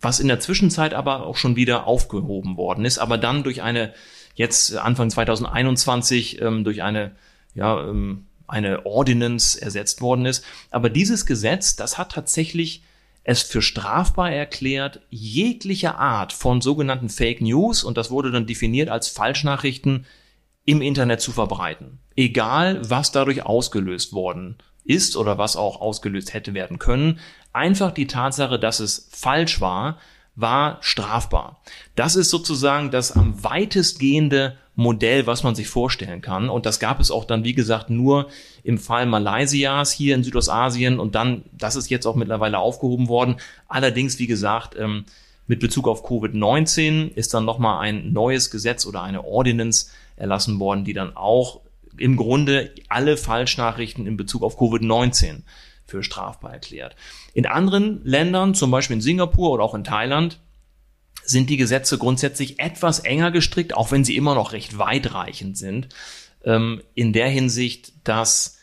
was 0.00 0.18
in 0.18 0.26
der 0.26 0.40
Zwischenzeit 0.40 0.94
aber 0.94 1.24
auch 1.26 1.36
schon 1.36 1.54
wieder 1.54 1.86
aufgehoben 1.86 2.56
worden 2.56 2.84
ist, 2.84 2.98
aber 2.98 3.18
dann 3.18 3.44
durch 3.44 3.62
eine, 3.62 3.94
jetzt 4.34 4.76
Anfang 4.76 5.10
2021, 5.10 6.40
ähm, 6.40 6.64
durch 6.64 6.82
eine 6.82 7.12
ja, 7.58 7.88
ähm, 7.88 8.26
eine 8.46 8.86
Ordinance 8.86 9.60
ersetzt 9.60 10.00
worden 10.00 10.24
ist. 10.24 10.44
Aber 10.70 10.88
dieses 10.88 11.26
Gesetz, 11.26 11.76
das 11.76 11.98
hat 11.98 12.12
tatsächlich 12.12 12.82
es 13.24 13.42
für 13.42 13.60
strafbar 13.60 14.32
erklärt, 14.32 15.00
jegliche 15.10 15.96
Art 15.96 16.32
von 16.32 16.62
sogenannten 16.62 17.10
Fake 17.10 17.42
News, 17.42 17.84
und 17.84 17.98
das 17.98 18.10
wurde 18.10 18.30
dann 18.30 18.46
definiert 18.46 18.88
als 18.88 19.08
Falschnachrichten, 19.08 20.06
im 20.64 20.80
Internet 20.80 21.20
zu 21.20 21.32
verbreiten. 21.32 21.98
Egal, 22.16 22.88
was 22.88 23.12
dadurch 23.12 23.44
ausgelöst 23.44 24.12
worden 24.12 24.56
ist 24.84 25.16
oder 25.16 25.36
was 25.36 25.56
auch 25.56 25.80
ausgelöst 25.80 26.32
hätte 26.32 26.54
werden 26.54 26.78
können. 26.78 27.20
Einfach 27.52 27.90
die 27.90 28.06
Tatsache, 28.06 28.58
dass 28.58 28.80
es 28.80 29.08
falsch 29.12 29.60
war, 29.60 29.98
war 30.40 30.78
strafbar. 30.82 31.60
Das 31.96 32.14
ist 32.14 32.30
sozusagen 32.30 32.90
das 32.92 33.12
am 33.12 33.42
weitestgehende 33.42 34.56
Modell, 34.76 35.26
was 35.26 35.42
man 35.42 35.56
sich 35.56 35.66
vorstellen 35.66 36.20
kann. 36.20 36.48
Und 36.48 36.64
das 36.64 36.78
gab 36.78 37.00
es 37.00 37.10
auch 37.10 37.24
dann, 37.24 37.42
wie 37.42 37.54
gesagt, 37.54 37.90
nur 37.90 38.28
im 38.62 38.78
Fall 38.78 39.06
Malaysias 39.06 39.90
hier 39.90 40.14
in 40.14 40.22
Südostasien. 40.22 41.00
Und 41.00 41.16
dann, 41.16 41.42
das 41.50 41.74
ist 41.74 41.90
jetzt 41.90 42.06
auch 42.06 42.14
mittlerweile 42.14 42.58
aufgehoben 42.58 43.08
worden. 43.08 43.36
Allerdings, 43.66 44.20
wie 44.20 44.28
gesagt, 44.28 44.76
ähm, 44.78 45.04
mit 45.48 45.58
Bezug 45.58 45.88
auf 45.88 46.04
Covid-19 46.08 47.12
ist 47.14 47.34
dann 47.34 47.44
nochmal 47.44 47.80
ein 47.80 48.12
neues 48.12 48.52
Gesetz 48.52 48.86
oder 48.86 49.02
eine 49.02 49.24
Ordinance 49.24 49.90
erlassen 50.14 50.60
worden, 50.60 50.84
die 50.84 50.92
dann 50.92 51.16
auch 51.16 51.60
im 51.96 52.16
Grunde 52.16 52.70
alle 52.88 53.16
Falschnachrichten 53.16 54.06
in 54.06 54.16
Bezug 54.16 54.44
auf 54.44 54.56
Covid-19 54.56 55.42
für 55.88 56.02
strafbar 56.02 56.52
erklärt. 56.52 56.94
In 57.34 57.46
anderen 57.46 58.04
Ländern, 58.04 58.54
zum 58.54 58.70
Beispiel 58.70 58.96
in 58.96 59.00
Singapur 59.00 59.50
oder 59.50 59.64
auch 59.64 59.74
in 59.74 59.84
Thailand, 59.84 60.38
sind 61.24 61.50
die 61.50 61.56
Gesetze 61.56 61.98
grundsätzlich 61.98 62.60
etwas 62.60 63.00
enger 63.00 63.30
gestrickt, 63.30 63.74
auch 63.74 63.90
wenn 63.90 64.04
sie 64.04 64.16
immer 64.16 64.34
noch 64.34 64.52
recht 64.52 64.78
weitreichend 64.78 65.58
sind, 65.58 65.88
ähm, 66.44 66.82
in 66.94 67.12
der 67.12 67.28
Hinsicht, 67.28 67.92
dass 68.04 68.58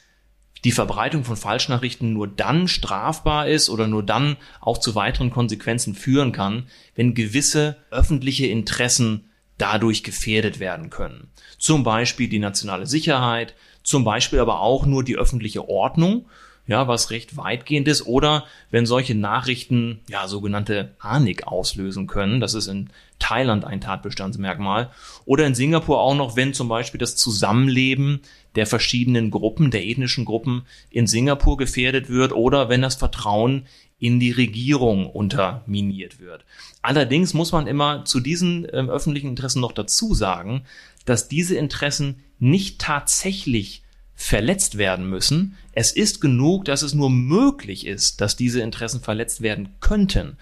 die 0.64 0.72
Verbreitung 0.72 1.24
von 1.24 1.38
Falschnachrichten 1.38 2.14
nur 2.14 2.28
dann 2.28 2.68
strafbar 2.68 3.48
ist 3.48 3.70
oder 3.70 3.88
nur 3.88 4.02
dann 4.02 4.38
auch 4.62 4.80
zu 4.80 4.96
weiteren 4.96 5.30
Konsequenzen 5.30 5.94
führen 5.94 6.32
kann, 6.32 6.68
wenn 6.96 7.14
gewisse 7.14 7.78
öffentliche 7.92 8.48
Interessen 8.48 9.30
dadurch 9.60 10.04
gefährdet 10.04 10.60
werden 10.60 10.90
können. 10.90 11.30
Zum 11.60 11.84
Beispiel 11.84 12.28
die 12.28 12.40
nationale 12.40 12.88
Sicherheit, 12.88 13.54
zum 13.84 14.04
Beispiel 14.04 14.40
aber 14.40 14.60
auch 14.62 14.88
nur 14.88 15.04
die 15.04 15.18
öffentliche 15.18 15.70
Ordnung 15.70 16.26
ja, 16.68 16.88
was 16.88 17.12
recht 17.12 17.38
weitgehend 17.38 17.88
ist, 17.88 18.06
oder 18.06 18.46
wenn 18.72 18.86
solche 18.86 19.16
Nachrichten 19.16 20.00
ja 20.10 20.28
sogenannte 20.28 20.96
Panik 20.98 21.48
auslösen 21.48 22.08
können, 22.08 22.40
das 22.40 22.54
ist 22.54 22.68
in 22.68 22.90
Thailand 23.20 23.66
ein 23.66 23.82
Tatbestandsmerkmal, 23.82 24.90
oder 25.26 25.46
in 25.46 25.56
Singapur 25.56 26.00
auch 26.00 26.16
noch, 26.16 26.36
wenn 26.36 26.54
zum 26.54 26.68
Beispiel 26.68 27.00
das 27.00 27.16
Zusammenleben 27.16 28.22
der 28.56 28.66
verschiedenen 28.66 29.32
Gruppen, 29.32 29.70
der 29.70 29.86
ethnischen 29.86 30.26
Gruppen 30.26 30.66
in 30.90 31.08
Singapur 31.08 31.58
gefährdet 31.58 32.10
wird, 32.10 32.34
oder 32.34 32.70
wenn 32.70 32.82
das 32.82 32.96
Vertrauen 32.96 33.68
in 34.00 34.20
die 34.20 34.32
Regierung 34.32 35.10
unterminiert 35.10 36.20
wird. 36.20 36.44
Allerdings 36.82 37.34
muss 37.34 37.52
man 37.52 37.68
immer 37.68 38.06
zu 38.06 38.20
diesen 38.20 38.66
äh, 38.66 38.86
öffentlichen 38.88 39.30
Interessen 39.30 39.62
noch 39.62 39.72
dazu 39.72 40.14
sagen, 40.14 40.64
dass 41.06 41.28
diese 41.28 41.56
Interessen 41.56 42.24
nicht 42.40 42.80
tatsächlich 42.82 43.84
verletzt 44.16 44.78
werden 44.78 45.10
müssen. 45.10 45.58
Es 45.74 45.92
ist 45.92 46.22
genug, 46.22 46.66
dass 46.66 46.82
es 46.82 46.94
nur 46.94 47.10
möglich 47.10 47.86
ist, 47.86 48.22
dass 48.22 48.36
diese 48.36 48.62
Interessen 48.62 49.02
verletzt 49.02 49.42
werden 49.42 49.76
könnten. 49.82 50.38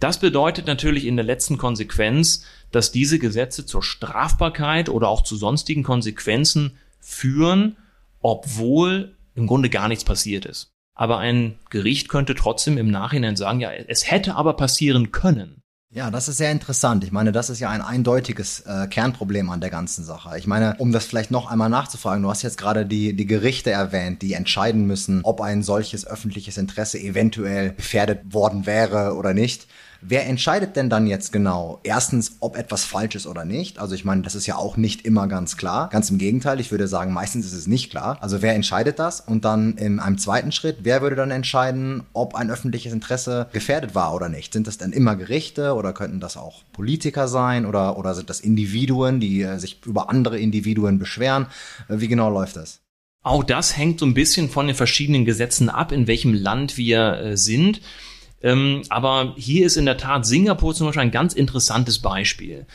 Das 0.00 0.18
bedeutet 0.18 0.66
natürlich 0.66 1.06
in 1.06 1.16
der 1.16 1.24
letzten 1.24 1.58
Konsequenz, 1.58 2.44
dass 2.72 2.90
diese 2.90 3.20
Gesetze 3.20 3.64
zur 3.66 3.84
Strafbarkeit 3.84 4.88
oder 4.88 5.08
auch 5.08 5.22
zu 5.22 5.36
sonstigen 5.36 5.84
Konsequenzen 5.84 6.76
führen, 6.98 7.76
obwohl 8.20 9.14
im 9.36 9.46
Grunde 9.46 9.70
gar 9.70 9.86
nichts 9.86 10.04
passiert 10.04 10.44
ist. 10.44 10.72
Aber 10.94 11.18
ein 11.18 11.58
Gericht 11.70 12.08
könnte 12.08 12.34
trotzdem 12.34 12.76
im 12.78 12.90
Nachhinein 12.90 13.36
sagen, 13.36 13.60
ja, 13.60 13.70
es 13.72 14.10
hätte 14.10 14.34
aber 14.34 14.54
passieren 14.54 15.12
können. 15.12 15.61
Ja, 15.94 16.10
das 16.10 16.26
ist 16.26 16.38
sehr 16.38 16.50
interessant. 16.50 17.04
Ich 17.04 17.12
meine, 17.12 17.32
das 17.32 17.50
ist 17.50 17.60
ja 17.60 17.68
ein 17.68 17.82
eindeutiges 17.82 18.60
äh, 18.60 18.86
Kernproblem 18.86 19.50
an 19.50 19.60
der 19.60 19.68
ganzen 19.68 20.04
Sache. 20.04 20.38
Ich 20.38 20.46
meine, 20.46 20.74
um 20.78 20.90
das 20.90 21.04
vielleicht 21.04 21.30
noch 21.30 21.50
einmal 21.50 21.68
nachzufragen, 21.68 22.22
du 22.22 22.30
hast 22.30 22.40
jetzt 22.40 22.56
gerade 22.56 22.86
die, 22.86 23.14
die 23.14 23.26
Gerichte 23.26 23.70
erwähnt, 23.70 24.22
die 24.22 24.32
entscheiden 24.32 24.86
müssen, 24.86 25.20
ob 25.22 25.42
ein 25.42 25.62
solches 25.62 26.06
öffentliches 26.06 26.56
Interesse 26.56 26.98
eventuell 26.98 27.74
gefährdet 27.74 28.32
worden 28.32 28.64
wäre 28.64 29.14
oder 29.16 29.34
nicht. 29.34 29.66
Wer 30.04 30.26
entscheidet 30.26 30.74
denn 30.74 30.90
dann 30.90 31.06
jetzt 31.06 31.32
genau? 31.32 31.78
Erstens, 31.84 32.36
ob 32.40 32.56
etwas 32.56 32.84
falsch 32.84 33.14
ist 33.14 33.28
oder 33.28 33.44
nicht. 33.44 33.78
Also 33.78 33.94
ich 33.94 34.04
meine, 34.04 34.22
das 34.22 34.34
ist 34.34 34.46
ja 34.46 34.56
auch 34.56 34.76
nicht 34.76 35.06
immer 35.06 35.28
ganz 35.28 35.56
klar. 35.56 35.88
Ganz 35.90 36.10
im 36.10 36.18
Gegenteil, 36.18 36.58
ich 36.58 36.72
würde 36.72 36.88
sagen, 36.88 37.12
meistens 37.12 37.46
ist 37.46 37.52
es 37.52 37.68
nicht 37.68 37.90
klar. 37.90 38.18
Also 38.20 38.42
wer 38.42 38.54
entscheidet 38.54 38.98
das? 38.98 39.20
Und 39.20 39.44
dann 39.44 39.76
in 39.76 40.00
einem 40.00 40.18
zweiten 40.18 40.50
Schritt, 40.50 40.78
wer 40.82 41.02
würde 41.02 41.14
dann 41.14 41.30
entscheiden, 41.30 42.02
ob 42.14 42.34
ein 42.34 42.50
öffentliches 42.50 42.92
Interesse 42.92 43.46
gefährdet 43.52 43.94
war 43.94 44.12
oder 44.12 44.28
nicht? 44.28 44.52
Sind 44.52 44.66
das 44.66 44.76
dann 44.76 44.92
immer 44.92 45.14
Gerichte 45.14 45.74
oder 45.74 45.92
könnten 45.92 46.18
das 46.18 46.36
auch 46.36 46.64
Politiker 46.72 47.28
sein 47.28 47.64
oder, 47.64 47.96
oder 47.96 48.14
sind 48.16 48.28
das 48.28 48.40
Individuen, 48.40 49.20
die 49.20 49.42
äh, 49.42 49.58
sich 49.58 49.86
über 49.86 50.10
andere 50.10 50.36
Individuen 50.36 50.98
beschweren? 50.98 51.46
Äh, 51.88 52.00
wie 52.00 52.08
genau 52.08 52.28
läuft 52.28 52.56
das? 52.56 52.80
Auch 53.22 53.44
das 53.44 53.76
hängt 53.76 54.00
so 54.00 54.06
ein 54.06 54.14
bisschen 54.14 54.48
von 54.48 54.66
den 54.66 54.74
verschiedenen 54.74 55.24
Gesetzen 55.24 55.68
ab, 55.68 55.92
in 55.92 56.08
welchem 56.08 56.34
Land 56.34 56.76
wir 56.76 57.18
äh, 57.18 57.36
sind. 57.36 57.80
Ähm, 58.42 58.82
aber 58.88 59.34
hier 59.36 59.66
ist 59.66 59.76
in 59.76 59.86
der 59.86 59.96
Tat 59.96 60.26
Singapur 60.26 60.74
zum 60.74 60.86
Beispiel 60.86 61.02
ein 61.02 61.10
ganz 61.10 61.34
interessantes 61.34 61.98
Beispiel. 61.98 62.66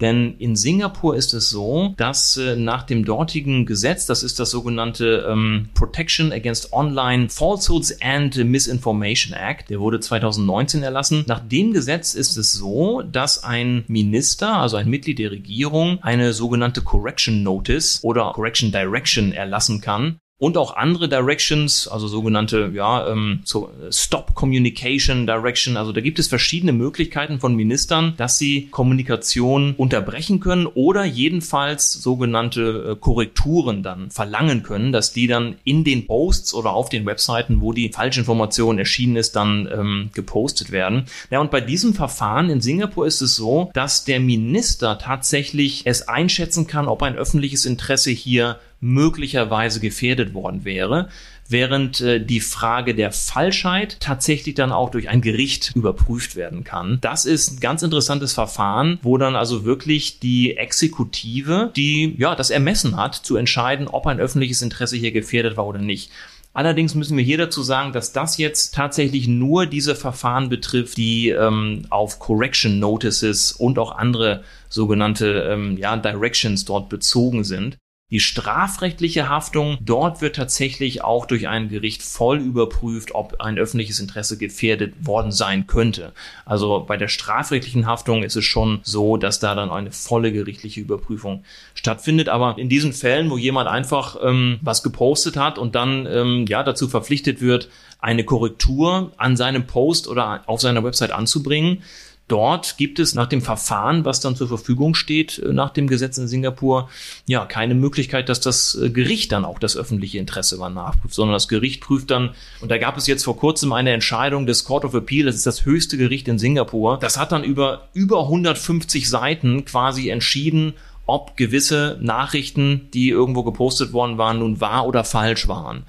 Denn 0.00 0.36
in 0.38 0.56
Singapur 0.56 1.16
ist 1.16 1.32
es 1.32 1.48
so, 1.48 1.94
dass 1.96 2.36
äh, 2.36 2.54
nach 2.56 2.82
dem 2.82 3.04
dortigen 3.04 3.64
Gesetz, 3.64 4.04
das 4.04 4.22
ist 4.22 4.38
das 4.38 4.50
sogenannte 4.50 5.26
ähm, 5.28 5.70
Protection 5.74 6.32
Against 6.32 6.72
Online 6.72 7.30
Falsehoods 7.30 8.02
and 8.02 8.36
Misinformation 8.36 9.32
Act, 9.32 9.70
der 9.70 9.80
wurde 9.80 9.98
2019 9.98 10.82
erlassen. 10.82 11.24
Nach 11.26 11.40
dem 11.40 11.72
Gesetz 11.72 12.14
ist 12.14 12.36
es 12.36 12.52
so, 12.52 13.00
dass 13.00 13.42
ein 13.42 13.84
Minister, 13.88 14.58
also 14.58 14.76
ein 14.76 14.90
Mitglied 14.90 15.18
der 15.18 15.30
Regierung, 15.30 15.98
eine 16.02 16.34
sogenannte 16.34 16.82
Correction 16.82 17.42
Notice 17.42 18.00
oder 18.02 18.32
Correction 18.34 18.72
Direction 18.72 19.32
erlassen 19.32 19.80
kann, 19.80 20.18
und 20.38 20.58
auch 20.58 20.76
andere 20.76 21.08
Directions, 21.08 21.88
also 21.88 22.08
sogenannte 22.08 22.70
ja, 22.74 23.08
ähm, 23.08 23.40
so 23.44 23.70
Stop 23.90 24.34
Communication 24.34 25.26
Direction. 25.26 25.78
Also 25.78 25.92
da 25.92 26.02
gibt 26.02 26.18
es 26.18 26.28
verschiedene 26.28 26.72
Möglichkeiten 26.72 27.40
von 27.40 27.54
Ministern, 27.54 28.14
dass 28.18 28.38
sie 28.38 28.68
Kommunikation 28.70 29.74
unterbrechen 29.76 30.40
können 30.40 30.66
oder 30.66 31.04
jedenfalls 31.04 31.94
sogenannte 31.94 32.90
äh, 32.92 32.96
Korrekturen 32.96 33.82
dann 33.82 34.10
verlangen 34.10 34.62
können, 34.62 34.92
dass 34.92 35.12
die 35.12 35.26
dann 35.26 35.56
in 35.64 35.84
den 35.84 36.06
Posts 36.06 36.52
oder 36.52 36.72
auf 36.72 36.90
den 36.90 37.06
Webseiten, 37.06 37.62
wo 37.62 37.72
die 37.72 37.90
Falschinformation 37.90 38.78
erschienen 38.78 39.16
ist, 39.16 39.36
dann 39.36 39.66
ähm, 39.72 40.10
gepostet 40.12 40.70
werden. 40.70 41.06
Ja, 41.30 41.40
und 41.40 41.50
bei 41.50 41.62
diesem 41.62 41.94
Verfahren 41.94 42.50
in 42.50 42.60
Singapur 42.60 43.06
ist 43.06 43.22
es 43.22 43.36
so, 43.36 43.70
dass 43.72 44.04
der 44.04 44.20
Minister 44.20 44.98
tatsächlich 44.98 45.86
es 45.86 46.08
einschätzen 46.08 46.66
kann, 46.66 46.88
ob 46.88 47.02
ein 47.02 47.16
öffentliches 47.16 47.64
Interesse 47.64 48.10
hier 48.10 48.58
möglicherweise 48.80 49.80
gefährdet 49.80 50.34
worden 50.34 50.64
wäre, 50.64 51.08
während 51.48 52.00
äh, 52.00 52.24
die 52.24 52.40
Frage 52.40 52.94
der 52.94 53.12
Falschheit 53.12 53.98
tatsächlich 54.00 54.54
dann 54.54 54.72
auch 54.72 54.90
durch 54.90 55.08
ein 55.08 55.20
Gericht 55.20 55.72
überprüft 55.74 56.36
werden 56.36 56.64
kann. 56.64 56.98
Das 57.00 57.24
ist 57.24 57.52
ein 57.52 57.60
ganz 57.60 57.82
interessantes 57.82 58.32
Verfahren, 58.32 58.98
wo 59.02 59.18
dann 59.18 59.36
also 59.36 59.64
wirklich 59.64 60.20
die 60.20 60.56
Exekutive, 60.56 61.72
die 61.76 62.14
ja 62.18 62.34
das 62.34 62.50
Ermessen 62.50 62.96
hat, 62.96 63.14
zu 63.14 63.36
entscheiden, 63.36 63.88
ob 63.88 64.06
ein 64.06 64.20
öffentliches 64.20 64.62
Interesse 64.62 64.96
hier 64.96 65.12
gefährdet 65.12 65.56
war 65.56 65.66
oder 65.66 65.80
nicht. 65.80 66.10
Allerdings 66.56 66.94
müssen 66.94 67.18
wir 67.18 67.24
hier 67.24 67.36
dazu 67.36 67.62
sagen, 67.62 67.92
dass 67.92 68.14
das 68.14 68.38
jetzt 68.38 68.74
tatsächlich 68.74 69.28
nur 69.28 69.66
diese 69.66 69.94
Verfahren 69.94 70.48
betrifft, 70.48 70.96
die 70.96 71.28
ähm, 71.28 71.82
auf 71.90 72.18
Correction 72.18 72.78
Notices 72.78 73.52
und 73.52 73.78
auch 73.78 73.94
andere 73.94 74.42
sogenannte 74.70 75.50
ähm, 75.50 75.76
ja, 75.76 75.94
Directions 75.98 76.64
dort 76.64 76.88
bezogen 76.88 77.44
sind. 77.44 77.76
Die 78.12 78.20
strafrechtliche 78.20 79.28
Haftung, 79.28 79.78
dort 79.80 80.20
wird 80.20 80.36
tatsächlich 80.36 81.02
auch 81.02 81.26
durch 81.26 81.48
ein 81.48 81.68
Gericht 81.68 82.04
voll 82.04 82.38
überprüft, 82.38 83.16
ob 83.16 83.40
ein 83.40 83.58
öffentliches 83.58 83.98
Interesse 83.98 84.38
gefährdet 84.38 84.94
worden 85.04 85.32
sein 85.32 85.66
könnte. 85.66 86.12
Also 86.44 86.84
bei 86.86 86.96
der 86.96 87.08
strafrechtlichen 87.08 87.84
Haftung 87.86 88.22
ist 88.22 88.36
es 88.36 88.44
schon 88.44 88.78
so, 88.84 89.16
dass 89.16 89.40
da 89.40 89.56
dann 89.56 89.70
eine 89.70 89.90
volle 89.90 90.30
gerichtliche 90.30 90.80
Überprüfung 90.80 91.42
stattfindet. 91.74 92.28
Aber 92.28 92.56
in 92.58 92.68
diesen 92.68 92.92
Fällen, 92.92 93.28
wo 93.28 93.38
jemand 93.38 93.68
einfach 93.68 94.16
ähm, 94.22 94.60
was 94.62 94.84
gepostet 94.84 95.36
hat 95.36 95.58
und 95.58 95.74
dann 95.74 96.06
ähm, 96.06 96.46
ja 96.48 96.62
dazu 96.62 96.86
verpflichtet 96.86 97.40
wird, 97.40 97.70
eine 97.98 98.22
Korrektur 98.22 99.10
an 99.16 99.36
seinem 99.36 99.66
Post 99.66 100.06
oder 100.06 100.44
auf 100.46 100.60
seiner 100.60 100.84
Website 100.84 101.10
anzubringen, 101.10 101.82
Dort 102.28 102.76
gibt 102.76 102.98
es 102.98 103.14
nach 103.14 103.28
dem 103.28 103.40
Verfahren, 103.40 104.04
was 104.04 104.18
dann 104.18 104.34
zur 104.34 104.48
Verfügung 104.48 104.96
steht, 104.96 105.38
äh, 105.38 105.52
nach 105.52 105.70
dem 105.70 105.86
Gesetz 105.86 106.18
in 106.18 106.26
Singapur, 106.26 106.88
ja, 107.26 107.44
keine 107.44 107.74
Möglichkeit, 107.74 108.28
dass 108.28 108.40
das 108.40 108.74
äh, 108.74 108.90
Gericht 108.90 109.30
dann 109.30 109.44
auch 109.44 109.60
das 109.60 109.76
öffentliche 109.76 110.18
Interesse 110.18 110.56
mal 110.56 110.70
nachprüft, 110.70 111.14
sondern 111.14 111.34
das 111.34 111.46
Gericht 111.46 111.80
prüft 111.80 112.10
dann, 112.10 112.34
und 112.60 112.70
da 112.70 112.78
gab 112.78 112.96
es 112.96 113.06
jetzt 113.06 113.24
vor 113.24 113.36
kurzem 113.36 113.72
eine 113.72 113.92
Entscheidung 113.92 114.46
des 114.46 114.64
Court 114.64 114.84
of 114.84 114.94
Appeal, 114.94 115.26
das 115.26 115.36
ist 115.36 115.46
das 115.46 115.64
höchste 115.64 115.96
Gericht 115.96 116.26
in 116.26 116.38
Singapur, 116.38 116.98
das 116.98 117.16
hat 117.16 117.30
dann 117.30 117.44
über, 117.44 117.88
über 117.94 118.22
150 118.22 119.08
Seiten 119.08 119.64
quasi 119.64 120.08
entschieden, 120.08 120.74
ob 121.06 121.36
gewisse 121.36 121.96
Nachrichten, 122.00 122.88
die 122.92 123.10
irgendwo 123.10 123.44
gepostet 123.44 123.92
worden 123.92 124.18
waren, 124.18 124.40
nun 124.40 124.60
wahr 124.60 124.86
oder 124.86 125.04
falsch 125.04 125.46
waren. 125.46 125.84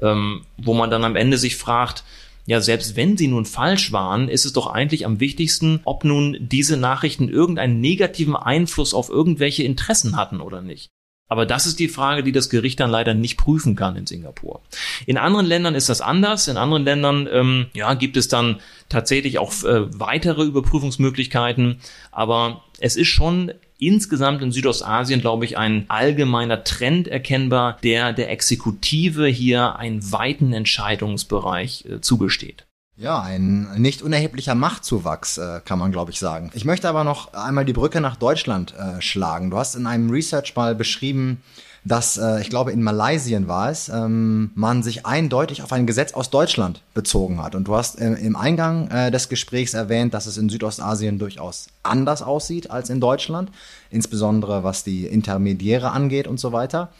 Ähm, 0.00 0.46
wo 0.56 0.72
man 0.72 0.90
dann 0.90 1.04
am 1.04 1.14
Ende 1.14 1.36
sich 1.36 1.56
fragt, 1.56 2.02
ja, 2.46 2.60
selbst 2.60 2.96
wenn 2.96 3.16
sie 3.16 3.28
nun 3.28 3.44
falsch 3.44 3.92
waren, 3.92 4.28
ist 4.28 4.44
es 4.44 4.52
doch 4.52 4.66
eigentlich 4.66 5.06
am 5.06 5.20
wichtigsten, 5.20 5.80
ob 5.84 6.04
nun 6.04 6.36
diese 6.40 6.76
Nachrichten 6.76 7.28
irgendeinen 7.28 7.80
negativen 7.80 8.36
Einfluss 8.36 8.94
auf 8.94 9.08
irgendwelche 9.08 9.62
Interessen 9.62 10.16
hatten 10.16 10.40
oder 10.40 10.60
nicht. 10.60 10.90
Aber 11.32 11.46
das 11.46 11.66
ist 11.66 11.78
die 11.78 11.88
Frage, 11.88 12.22
die 12.22 12.32
das 12.32 12.50
Gericht 12.50 12.78
dann 12.78 12.90
leider 12.90 13.14
nicht 13.14 13.38
prüfen 13.38 13.74
kann 13.74 13.96
in 13.96 14.06
Singapur. 14.06 14.60
In 15.06 15.16
anderen 15.16 15.46
Ländern 15.46 15.74
ist 15.74 15.88
das 15.88 16.02
anders. 16.02 16.46
In 16.46 16.58
anderen 16.58 16.84
Ländern 16.84 17.26
ähm, 17.32 17.66
ja, 17.72 17.94
gibt 17.94 18.18
es 18.18 18.28
dann 18.28 18.60
tatsächlich 18.90 19.38
auch 19.38 19.50
äh, 19.64 19.98
weitere 19.98 20.42
Überprüfungsmöglichkeiten. 20.42 21.80
Aber 22.10 22.64
es 22.80 22.96
ist 22.96 23.08
schon 23.08 23.50
insgesamt 23.86 24.42
in 24.42 24.52
Südostasien, 24.52 25.20
glaube 25.20 25.44
ich, 25.44 25.58
ein 25.58 25.84
allgemeiner 25.88 26.64
Trend 26.64 27.08
erkennbar, 27.08 27.78
der 27.82 28.12
der 28.12 28.30
Exekutive 28.30 29.26
hier 29.26 29.76
einen 29.76 30.12
weiten 30.12 30.52
Entscheidungsbereich 30.52 31.84
äh, 31.86 32.00
zugesteht. 32.00 32.66
Ja, 32.96 33.20
ein 33.20 33.68
nicht 33.78 34.02
unerheblicher 34.02 34.54
Machtzuwachs, 34.54 35.38
äh, 35.38 35.60
kann 35.64 35.78
man, 35.78 35.92
glaube 35.92 36.12
ich, 36.12 36.18
sagen. 36.18 36.50
Ich 36.54 36.64
möchte 36.64 36.88
aber 36.88 37.04
noch 37.04 37.32
einmal 37.34 37.64
die 37.64 37.72
Brücke 37.72 38.00
nach 38.00 38.16
Deutschland 38.16 38.74
äh, 38.76 39.00
schlagen. 39.00 39.50
Du 39.50 39.56
hast 39.56 39.74
in 39.74 39.86
einem 39.86 40.10
Research 40.10 40.54
mal 40.54 40.74
beschrieben, 40.74 41.42
dass, 41.84 42.16
äh, 42.16 42.40
ich 42.40 42.50
glaube, 42.50 42.72
in 42.72 42.82
Malaysia 42.82 43.38
war 43.48 43.70
es, 43.70 43.88
ähm, 43.88 44.50
man 44.54 44.82
sich 44.82 45.04
eindeutig 45.04 45.62
auf 45.62 45.72
ein 45.72 45.86
Gesetz 45.86 46.12
aus 46.12 46.30
Deutschland 46.30 46.82
bezogen 46.94 47.42
hat. 47.42 47.54
Und 47.54 47.68
du 47.68 47.74
hast 47.74 48.00
äh, 48.00 48.12
im 48.12 48.36
Eingang 48.36 48.88
äh, 48.88 49.10
des 49.10 49.28
Gesprächs 49.28 49.74
erwähnt, 49.74 50.14
dass 50.14 50.26
es 50.26 50.38
in 50.38 50.48
Südostasien 50.48 51.18
durchaus 51.18 51.68
anders 51.82 52.22
aussieht 52.22 52.70
als 52.70 52.90
in 52.90 53.00
Deutschland, 53.00 53.50
insbesondere 53.90 54.62
was 54.62 54.84
die 54.84 55.06
Intermediäre 55.06 55.90
angeht 55.90 56.28
und 56.28 56.38
so 56.38 56.52
weiter. 56.52 56.90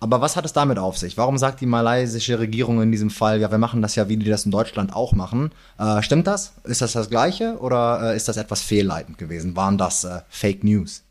Aber 0.00 0.20
was 0.20 0.34
hat 0.34 0.44
es 0.44 0.52
damit 0.52 0.80
auf 0.80 0.98
sich? 0.98 1.16
Warum 1.16 1.38
sagt 1.38 1.60
die 1.60 1.66
malaysische 1.66 2.40
Regierung 2.40 2.82
in 2.82 2.90
diesem 2.90 3.08
Fall, 3.08 3.40
ja, 3.40 3.52
wir 3.52 3.58
machen 3.58 3.82
das 3.82 3.94
ja, 3.94 4.08
wie 4.08 4.16
die 4.16 4.28
das 4.28 4.44
in 4.44 4.50
Deutschland 4.50 4.96
auch 4.96 5.12
machen? 5.12 5.52
Äh, 5.78 6.02
stimmt 6.02 6.26
das? 6.26 6.54
Ist 6.64 6.82
das 6.82 6.92
das 6.92 7.08
Gleiche 7.08 7.58
oder 7.60 8.10
äh, 8.10 8.16
ist 8.16 8.26
das 8.26 8.36
etwas 8.36 8.62
fehlleitend 8.62 9.16
gewesen? 9.18 9.54
Waren 9.54 9.78
das 9.78 10.02
äh, 10.02 10.22
Fake 10.28 10.64
News? 10.64 11.04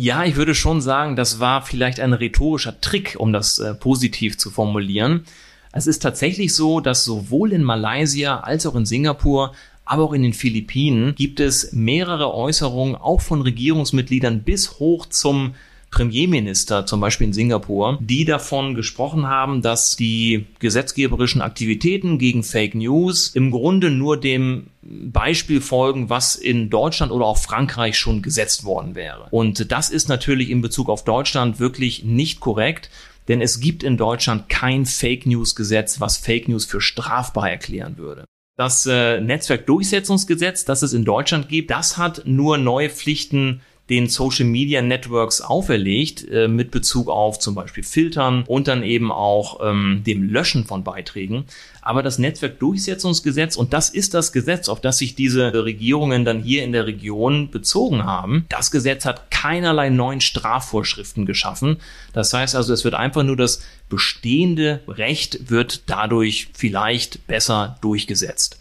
Ja, 0.00 0.24
ich 0.24 0.36
würde 0.36 0.54
schon 0.54 0.80
sagen, 0.80 1.16
das 1.16 1.40
war 1.40 1.62
vielleicht 1.62 1.98
ein 1.98 2.12
rhetorischer 2.12 2.80
Trick, 2.80 3.16
um 3.18 3.32
das 3.32 3.58
äh, 3.58 3.74
positiv 3.74 4.38
zu 4.38 4.48
formulieren. 4.48 5.24
Es 5.72 5.88
ist 5.88 5.98
tatsächlich 5.98 6.54
so, 6.54 6.78
dass 6.78 7.02
sowohl 7.04 7.52
in 7.52 7.64
Malaysia 7.64 8.38
als 8.38 8.64
auch 8.64 8.76
in 8.76 8.86
Singapur, 8.86 9.54
aber 9.84 10.04
auch 10.04 10.12
in 10.12 10.22
den 10.22 10.34
Philippinen 10.34 11.16
gibt 11.16 11.40
es 11.40 11.72
mehrere 11.72 12.32
Äußerungen, 12.32 12.94
auch 12.94 13.20
von 13.20 13.42
Regierungsmitgliedern 13.42 14.44
bis 14.44 14.78
hoch 14.78 15.06
zum 15.06 15.54
Premierminister, 15.90 16.86
zum 16.86 17.00
Beispiel 17.00 17.28
in 17.28 17.32
Singapur, 17.32 17.98
die 18.00 18.24
davon 18.24 18.74
gesprochen 18.74 19.26
haben, 19.26 19.62
dass 19.62 19.96
die 19.96 20.46
gesetzgeberischen 20.58 21.40
Aktivitäten 21.40 22.18
gegen 22.18 22.42
Fake 22.42 22.74
News 22.74 23.28
im 23.28 23.50
Grunde 23.50 23.90
nur 23.90 24.18
dem 24.18 24.68
Beispiel 24.82 25.60
folgen, 25.60 26.10
was 26.10 26.36
in 26.36 26.70
Deutschland 26.70 27.12
oder 27.12 27.26
auch 27.26 27.38
Frankreich 27.38 27.98
schon 27.98 28.22
gesetzt 28.22 28.64
worden 28.64 28.94
wäre. 28.94 29.28
Und 29.30 29.70
das 29.72 29.90
ist 29.90 30.08
natürlich 30.08 30.50
in 30.50 30.62
Bezug 30.62 30.88
auf 30.88 31.04
Deutschland 31.04 31.58
wirklich 31.58 32.04
nicht 32.04 32.40
korrekt. 32.40 32.90
Denn 33.28 33.42
es 33.42 33.60
gibt 33.60 33.82
in 33.82 33.98
Deutschland 33.98 34.48
kein 34.48 34.86
Fake 34.86 35.26
News 35.26 35.54
Gesetz, 35.54 36.00
was 36.00 36.16
Fake 36.16 36.48
News 36.48 36.64
für 36.64 36.80
strafbar 36.80 37.50
erklären 37.50 37.98
würde. 37.98 38.24
Das 38.56 38.86
äh, 38.86 39.20
Netzwerkdurchsetzungsgesetz, 39.20 40.64
das 40.64 40.82
es 40.82 40.92
in 40.92 41.04
Deutschland 41.04 41.48
gibt, 41.48 41.70
das 41.70 41.96
hat 41.96 42.22
nur 42.24 42.58
neue 42.58 42.90
Pflichten 42.90 43.60
den 43.90 44.08
Social 44.08 44.44
Media 44.44 44.82
Networks 44.82 45.40
auferlegt, 45.40 46.28
äh, 46.30 46.48
mit 46.48 46.70
Bezug 46.70 47.08
auf 47.08 47.38
zum 47.38 47.54
Beispiel 47.54 47.82
Filtern 47.82 48.44
und 48.46 48.68
dann 48.68 48.82
eben 48.82 49.10
auch 49.10 49.60
ähm, 49.62 50.02
dem 50.06 50.28
Löschen 50.28 50.66
von 50.66 50.84
Beiträgen. 50.84 51.44
Aber 51.80 52.02
das 52.02 52.18
Netzwerkdurchsetzungsgesetz, 52.18 53.56
und 53.56 53.72
das 53.72 53.88
ist 53.88 54.12
das 54.12 54.32
Gesetz, 54.32 54.68
auf 54.68 54.80
das 54.80 54.98
sich 54.98 55.14
diese 55.14 55.64
Regierungen 55.64 56.24
dann 56.26 56.42
hier 56.42 56.62
in 56.62 56.72
der 56.72 56.86
Region 56.86 57.50
bezogen 57.50 58.04
haben, 58.04 58.44
das 58.50 58.70
Gesetz 58.70 59.06
hat 59.06 59.30
keinerlei 59.30 59.88
neuen 59.88 60.20
Strafvorschriften 60.20 61.24
geschaffen. 61.24 61.78
Das 62.12 62.32
heißt 62.34 62.56
also, 62.56 62.74
es 62.74 62.84
wird 62.84 62.94
einfach 62.94 63.22
nur 63.22 63.36
das 63.36 63.62
bestehende 63.88 64.80
Recht 64.86 65.50
wird 65.50 65.88
dadurch 65.88 66.48
vielleicht 66.52 67.26
besser 67.26 67.78
durchgesetzt. 67.80 68.58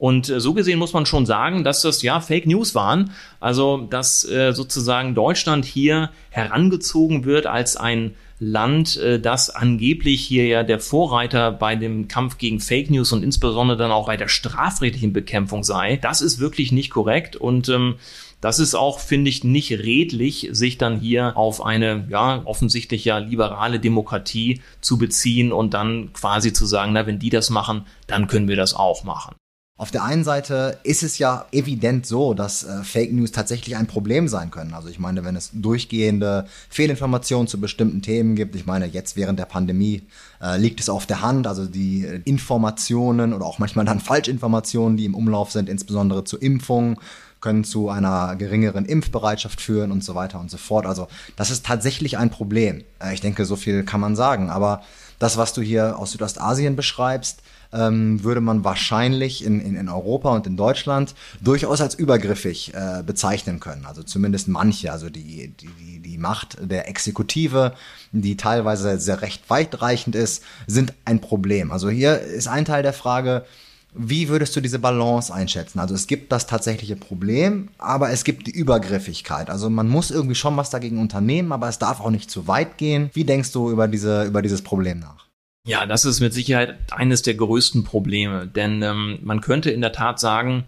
Und 0.00 0.30
äh, 0.30 0.40
so 0.40 0.54
gesehen 0.54 0.78
muss 0.78 0.94
man 0.94 1.04
schon 1.04 1.26
sagen, 1.26 1.62
dass 1.62 1.82
das 1.82 2.00
ja 2.00 2.20
Fake 2.20 2.46
News 2.46 2.74
waren. 2.74 3.12
Also, 3.38 3.86
dass 3.90 4.24
äh, 4.24 4.54
sozusagen 4.54 5.14
Deutschland 5.14 5.66
hier 5.66 6.08
herangezogen 6.30 7.26
wird 7.26 7.46
als 7.46 7.76
ein 7.76 8.16
Land, 8.38 8.96
äh, 8.96 9.20
das 9.20 9.50
angeblich 9.50 10.22
hier 10.22 10.46
ja 10.46 10.62
der 10.62 10.80
Vorreiter 10.80 11.52
bei 11.52 11.76
dem 11.76 12.08
Kampf 12.08 12.38
gegen 12.38 12.60
Fake 12.60 12.90
News 12.90 13.12
und 13.12 13.22
insbesondere 13.22 13.76
dann 13.76 13.90
auch 13.90 14.06
bei 14.06 14.16
der 14.16 14.28
strafrechtlichen 14.28 15.12
Bekämpfung 15.12 15.64
sei. 15.64 15.96
Das 15.96 16.22
ist 16.22 16.40
wirklich 16.40 16.72
nicht 16.72 16.88
korrekt 16.88 17.36
und 17.36 17.68
ähm, 17.68 17.96
das 18.40 18.58
ist 18.58 18.74
auch, 18.74 19.00
finde 19.00 19.28
ich, 19.28 19.44
nicht 19.44 19.70
redlich, 19.70 20.48
sich 20.52 20.78
dann 20.78 20.98
hier 20.98 21.36
auf 21.36 21.62
eine, 21.62 22.06
ja, 22.08 22.40
offensichtlich 22.46 23.04
ja 23.04 23.18
liberale 23.18 23.78
Demokratie 23.78 24.62
zu 24.80 24.96
beziehen 24.96 25.52
und 25.52 25.74
dann 25.74 26.14
quasi 26.14 26.54
zu 26.54 26.64
sagen, 26.64 26.94
na, 26.94 27.06
wenn 27.06 27.18
die 27.18 27.28
das 27.28 27.50
machen, 27.50 27.84
dann 28.06 28.28
können 28.28 28.48
wir 28.48 28.56
das 28.56 28.72
auch 28.72 29.04
machen. 29.04 29.34
Auf 29.80 29.90
der 29.90 30.04
einen 30.04 30.24
Seite 30.24 30.78
ist 30.82 31.02
es 31.02 31.16
ja 31.16 31.46
evident 31.52 32.04
so, 32.04 32.34
dass 32.34 32.64
äh, 32.64 32.84
Fake 32.84 33.14
News 33.14 33.32
tatsächlich 33.32 33.76
ein 33.76 33.86
Problem 33.86 34.28
sein 34.28 34.50
können. 34.50 34.74
Also 34.74 34.90
ich 34.90 34.98
meine, 34.98 35.24
wenn 35.24 35.36
es 35.36 35.52
durchgehende 35.54 36.44
Fehlinformationen 36.68 37.48
zu 37.48 37.58
bestimmten 37.58 38.02
Themen 38.02 38.36
gibt, 38.36 38.54
ich 38.56 38.66
meine, 38.66 38.84
jetzt 38.84 39.16
während 39.16 39.38
der 39.38 39.46
Pandemie 39.46 40.02
äh, 40.42 40.58
liegt 40.58 40.80
es 40.80 40.90
auf 40.90 41.06
der 41.06 41.22
Hand, 41.22 41.46
also 41.46 41.64
die 41.64 42.06
Informationen 42.26 43.32
oder 43.32 43.46
auch 43.46 43.58
manchmal 43.58 43.86
dann 43.86 44.00
Falschinformationen, 44.00 44.98
die 44.98 45.06
im 45.06 45.14
Umlauf 45.14 45.50
sind, 45.50 45.66
insbesondere 45.70 46.24
zu 46.24 46.36
Impfungen, 46.36 46.98
können 47.40 47.64
zu 47.64 47.88
einer 47.88 48.36
geringeren 48.36 48.84
Impfbereitschaft 48.84 49.62
führen 49.62 49.92
und 49.92 50.04
so 50.04 50.14
weiter 50.14 50.40
und 50.40 50.50
so 50.50 50.58
fort. 50.58 50.84
Also 50.84 51.08
das 51.36 51.50
ist 51.50 51.64
tatsächlich 51.64 52.18
ein 52.18 52.28
Problem. 52.28 52.84
Äh, 53.02 53.14
ich 53.14 53.22
denke, 53.22 53.46
so 53.46 53.56
viel 53.56 53.82
kann 53.84 54.00
man 54.00 54.14
sagen. 54.14 54.50
Aber 54.50 54.82
das, 55.18 55.38
was 55.38 55.54
du 55.54 55.62
hier 55.62 55.98
aus 55.98 56.12
Südostasien 56.12 56.76
beschreibst, 56.76 57.40
ähm, 57.72 58.22
würde 58.24 58.40
man 58.40 58.64
wahrscheinlich 58.64 59.44
in, 59.44 59.60
in, 59.60 59.76
in 59.76 59.88
Europa 59.88 60.30
und 60.34 60.46
in 60.46 60.56
Deutschland 60.56 61.14
durchaus 61.40 61.80
als 61.80 61.94
übergriffig 61.94 62.74
äh, 62.74 63.02
bezeichnen 63.02 63.60
können. 63.60 63.86
Also 63.86 64.02
zumindest 64.02 64.48
manche, 64.48 64.92
also 64.92 65.10
die, 65.10 65.48
die, 65.48 66.00
die 66.00 66.18
Macht 66.18 66.58
der 66.60 66.88
Exekutive, 66.88 67.74
die 68.12 68.36
teilweise 68.36 68.98
sehr 68.98 69.22
recht 69.22 69.48
weitreichend 69.48 70.16
ist, 70.16 70.42
sind 70.66 70.92
ein 71.04 71.20
Problem. 71.20 71.70
Also 71.72 71.90
hier 71.90 72.20
ist 72.20 72.48
ein 72.48 72.64
Teil 72.64 72.82
der 72.82 72.92
Frage, 72.92 73.44
wie 73.92 74.28
würdest 74.28 74.54
du 74.54 74.60
diese 74.60 74.78
Balance 74.78 75.34
einschätzen? 75.34 75.80
Also 75.80 75.94
es 75.94 76.06
gibt 76.06 76.30
das 76.30 76.46
tatsächliche 76.46 76.94
Problem, 76.94 77.70
aber 77.78 78.10
es 78.10 78.22
gibt 78.22 78.46
die 78.46 78.52
Übergriffigkeit. 78.52 79.50
Also 79.50 79.68
man 79.68 79.88
muss 79.88 80.12
irgendwie 80.12 80.36
schon 80.36 80.56
was 80.56 80.70
dagegen 80.70 80.98
unternehmen, 80.98 81.50
aber 81.50 81.68
es 81.68 81.78
darf 81.78 82.00
auch 82.00 82.10
nicht 82.10 82.30
zu 82.30 82.46
weit 82.46 82.78
gehen. 82.78 83.10
Wie 83.14 83.24
denkst 83.24 83.50
du 83.50 83.70
über 83.70 83.88
diese 83.88 84.24
über 84.24 84.42
dieses 84.42 84.62
Problem 84.62 85.00
nach? 85.00 85.29
Ja, 85.66 85.84
das 85.84 86.04
ist 86.04 86.20
mit 86.20 86.32
Sicherheit 86.32 86.78
eines 86.90 87.22
der 87.22 87.34
größten 87.34 87.84
Probleme, 87.84 88.46
denn 88.46 88.82
ähm, 88.82 89.18
man 89.22 89.42
könnte 89.42 89.70
in 89.70 89.82
der 89.82 89.92
Tat 89.92 90.18
sagen, 90.18 90.64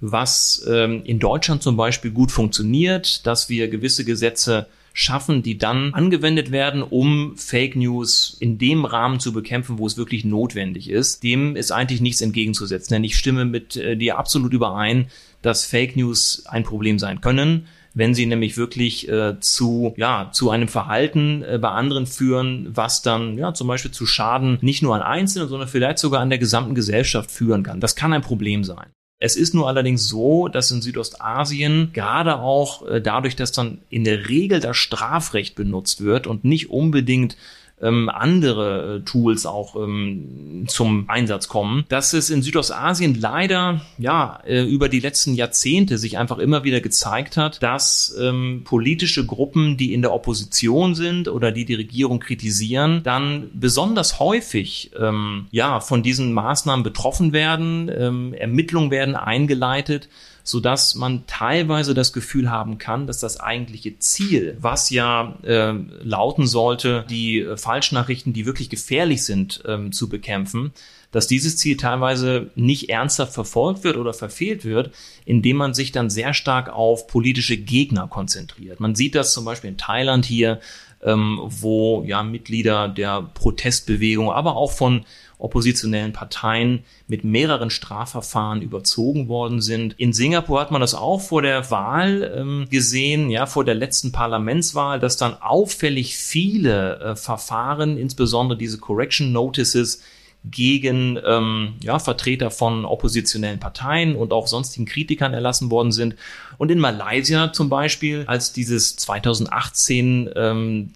was 0.00 0.64
ähm, 0.66 1.02
in 1.04 1.18
Deutschland 1.18 1.62
zum 1.62 1.76
Beispiel 1.76 2.10
gut 2.10 2.32
funktioniert, 2.32 3.26
dass 3.26 3.50
wir 3.50 3.68
gewisse 3.68 4.04
Gesetze 4.04 4.66
schaffen, 4.94 5.42
die 5.42 5.58
dann 5.58 5.92
angewendet 5.92 6.50
werden, 6.50 6.82
um 6.82 7.36
Fake 7.36 7.76
News 7.76 8.36
in 8.40 8.56
dem 8.56 8.86
Rahmen 8.86 9.20
zu 9.20 9.32
bekämpfen, 9.32 9.78
wo 9.78 9.86
es 9.86 9.98
wirklich 9.98 10.24
notwendig 10.24 10.88
ist. 10.88 11.22
Dem 11.22 11.54
ist 11.54 11.70
eigentlich 11.70 12.00
nichts 12.00 12.22
entgegenzusetzen, 12.22 12.94
denn 12.94 13.04
ich 13.04 13.16
stimme 13.16 13.44
mit 13.44 13.76
äh, 13.76 13.94
dir 13.94 14.18
absolut 14.18 14.54
überein, 14.54 15.08
dass 15.42 15.66
Fake 15.66 15.96
News 15.96 16.44
ein 16.46 16.64
Problem 16.64 16.98
sein 16.98 17.20
können 17.20 17.66
wenn 17.94 18.14
sie 18.14 18.26
nämlich 18.26 18.56
wirklich 18.56 19.08
äh, 19.08 19.40
zu, 19.40 19.94
ja, 19.96 20.30
zu 20.32 20.50
einem 20.50 20.68
Verhalten 20.68 21.42
äh, 21.42 21.58
bei 21.58 21.70
anderen 21.70 22.06
führen, 22.06 22.68
was 22.74 23.02
dann 23.02 23.36
ja 23.36 23.54
zum 23.54 23.68
Beispiel 23.68 23.90
zu 23.90 24.06
Schaden 24.06 24.58
nicht 24.60 24.82
nur 24.82 24.94
an 24.94 25.02
Einzelnen, 25.02 25.48
sondern 25.48 25.68
vielleicht 25.68 25.98
sogar 25.98 26.20
an 26.20 26.30
der 26.30 26.38
gesamten 26.38 26.74
Gesellschaft 26.74 27.30
führen 27.30 27.62
kann. 27.62 27.80
Das 27.80 27.96
kann 27.96 28.12
ein 28.12 28.22
Problem 28.22 28.64
sein. 28.64 28.90
Es 29.22 29.36
ist 29.36 29.54
nur 29.54 29.68
allerdings 29.68 30.08
so, 30.08 30.48
dass 30.48 30.70
in 30.70 30.80
Südostasien 30.80 31.90
gerade 31.92 32.38
auch 32.38 32.86
äh, 32.88 33.02
dadurch, 33.02 33.36
dass 33.36 33.52
dann 33.52 33.78
in 33.90 34.04
der 34.04 34.30
Regel 34.30 34.60
das 34.60 34.78
Strafrecht 34.78 35.56
benutzt 35.56 36.02
wird 36.02 36.26
und 36.26 36.44
nicht 36.44 36.70
unbedingt 36.70 37.36
ähm, 37.82 38.08
andere 38.08 38.96
äh, 38.96 39.00
Tools 39.00 39.46
auch 39.46 39.76
ähm, 39.76 40.64
zum 40.68 41.08
Einsatz 41.08 41.48
kommen, 41.48 41.84
dass 41.88 42.12
es 42.12 42.30
in 42.30 42.42
Südostasien 42.42 43.18
leider 43.18 43.80
ja 43.98 44.40
äh, 44.46 44.64
über 44.64 44.88
die 44.88 45.00
letzten 45.00 45.34
Jahrzehnte 45.34 45.98
sich 45.98 46.18
einfach 46.18 46.38
immer 46.38 46.64
wieder 46.64 46.80
gezeigt 46.80 47.36
hat, 47.36 47.62
dass 47.62 48.14
ähm, 48.20 48.62
politische 48.64 49.24
Gruppen, 49.24 49.76
die 49.76 49.94
in 49.94 50.02
der 50.02 50.12
Opposition 50.12 50.94
sind 50.94 51.28
oder 51.28 51.52
die 51.52 51.64
die 51.64 51.74
Regierung 51.74 52.20
kritisieren, 52.20 53.02
dann 53.02 53.50
besonders 53.54 54.18
häufig 54.20 54.90
ähm, 54.98 55.46
ja 55.50 55.80
von 55.80 56.02
diesen 56.02 56.32
Maßnahmen 56.32 56.82
betroffen 56.82 57.32
werden, 57.32 57.90
ähm, 57.94 58.34
Ermittlungen 58.34 58.90
werden 58.90 59.16
eingeleitet 59.16 60.08
so 60.50 60.60
dass 60.60 60.94
man 60.94 61.26
teilweise 61.26 61.94
das 61.94 62.12
Gefühl 62.12 62.50
haben 62.50 62.78
kann, 62.78 63.06
dass 63.06 63.20
das 63.20 63.38
eigentliche 63.38 63.98
Ziel, 63.98 64.56
was 64.60 64.90
ja 64.90 65.38
äh, 65.42 65.72
lauten 66.02 66.46
sollte, 66.46 67.04
die 67.08 67.40
äh, 67.40 67.56
Falschnachrichten, 67.56 68.32
die 68.32 68.46
wirklich 68.46 68.68
gefährlich 68.68 69.24
sind, 69.24 69.62
ähm, 69.66 69.92
zu 69.92 70.08
bekämpfen, 70.08 70.72
dass 71.12 71.26
dieses 71.26 71.56
Ziel 71.56 71.76
teilweise 71.76 72.50
nicht 72.54 72.90
ernsthaft 72.90 73.32
verfolgt 73.32 73.84
wird 73.84 73.96
oder 73.96 74.12
verfehlt 74.12 74.64
wird, 74.64 74.90
indem 75.24 75.56
man 75.56 75.74
sich 75.74 75.92
dann 75.92 76.10
sehr 76.10 76.34
stark 76.34 76.68
auf 76.68 77.06
politische 77.06 77.56
Gegner 77.56 78.08
konzentriert. 78.08 78.80
Man 78.80 78.94
sieht 78.94 79.14
das 79.14 79.32
zum 79.32 79.44
Beispiel 79.44 79.70
in 79.70 79.78
Thailand 79.78 80.24
hier, 80.24 80.60
ähm, 81.02 81.38
wo 81.42 82.04
ja 82.04 82.22
Mitglieder 82.22 82.88
der 82.88 83.22
Protestbewegung, 83.22 84.30
aber 84.30 84.56
auch 84.56 84.72
von 84.72 85.04
oppositionellen 85.40 86.12
Parteien 86.12 86.84
mit 87.06 87.24
mehreren 87.24 87.70
Strafverfahren 87.70 88.62
überzogen 88.62 89.28
worden 89.28 89.60
sind. 89.60 89.94
In 89.98 90.12
Singapur 90.12 90.60
hat 90.60 90.70
man 90.70 90.80
das 90.80 90.94
auch 90.94 91.20
vor 91.20 91.42
der 91.42 91.70
Wahl 91.70 92.32
ähm, 92.36 92.66
gesehen, 92.70 93.30
ja, 93.30 93.46
vor 93.46 93.64
der 93.64 93.74
letzten 93.74 94.12
Parlamentswahl, 94.12 95.00
dass 95.00 95.16
dann 95.16 95.34
auffällig 95.40 96.16
viele 96.16 97.00
äh, 97.00 97.16
Verfahren, 97.16 97.96
insbesondere 97.96 98.58
diese 98.58 98.78
Correction 98.78 99.32
Notices, 99.32 100.02
gegen 100.44 101.18
ähm, 101.26 101.74
ja, 101.82 101.98
Vertreter 101.98 102.50
von 102.50 102.84
oppositionellen 102.86 103.60
Parteien 103.60 104.16
und 104.16 104.32
auch 104.32 104.46
sonstigen 104.46 104.86
Kritikern 104.86 105.34
erlassen 105.34 105.70
worden 105.70 105.92
sind. 105.92 106.16
Und 106.56 106.70
in 106.70 106.78
Malaysia 106.78 107.52
zum 107.52 107.68
Beispiel, 107.68 108.24
als 108.26 108.52
dieses 108.52 108.96
2018 108.96 110.30
ähm, 110.34 110.92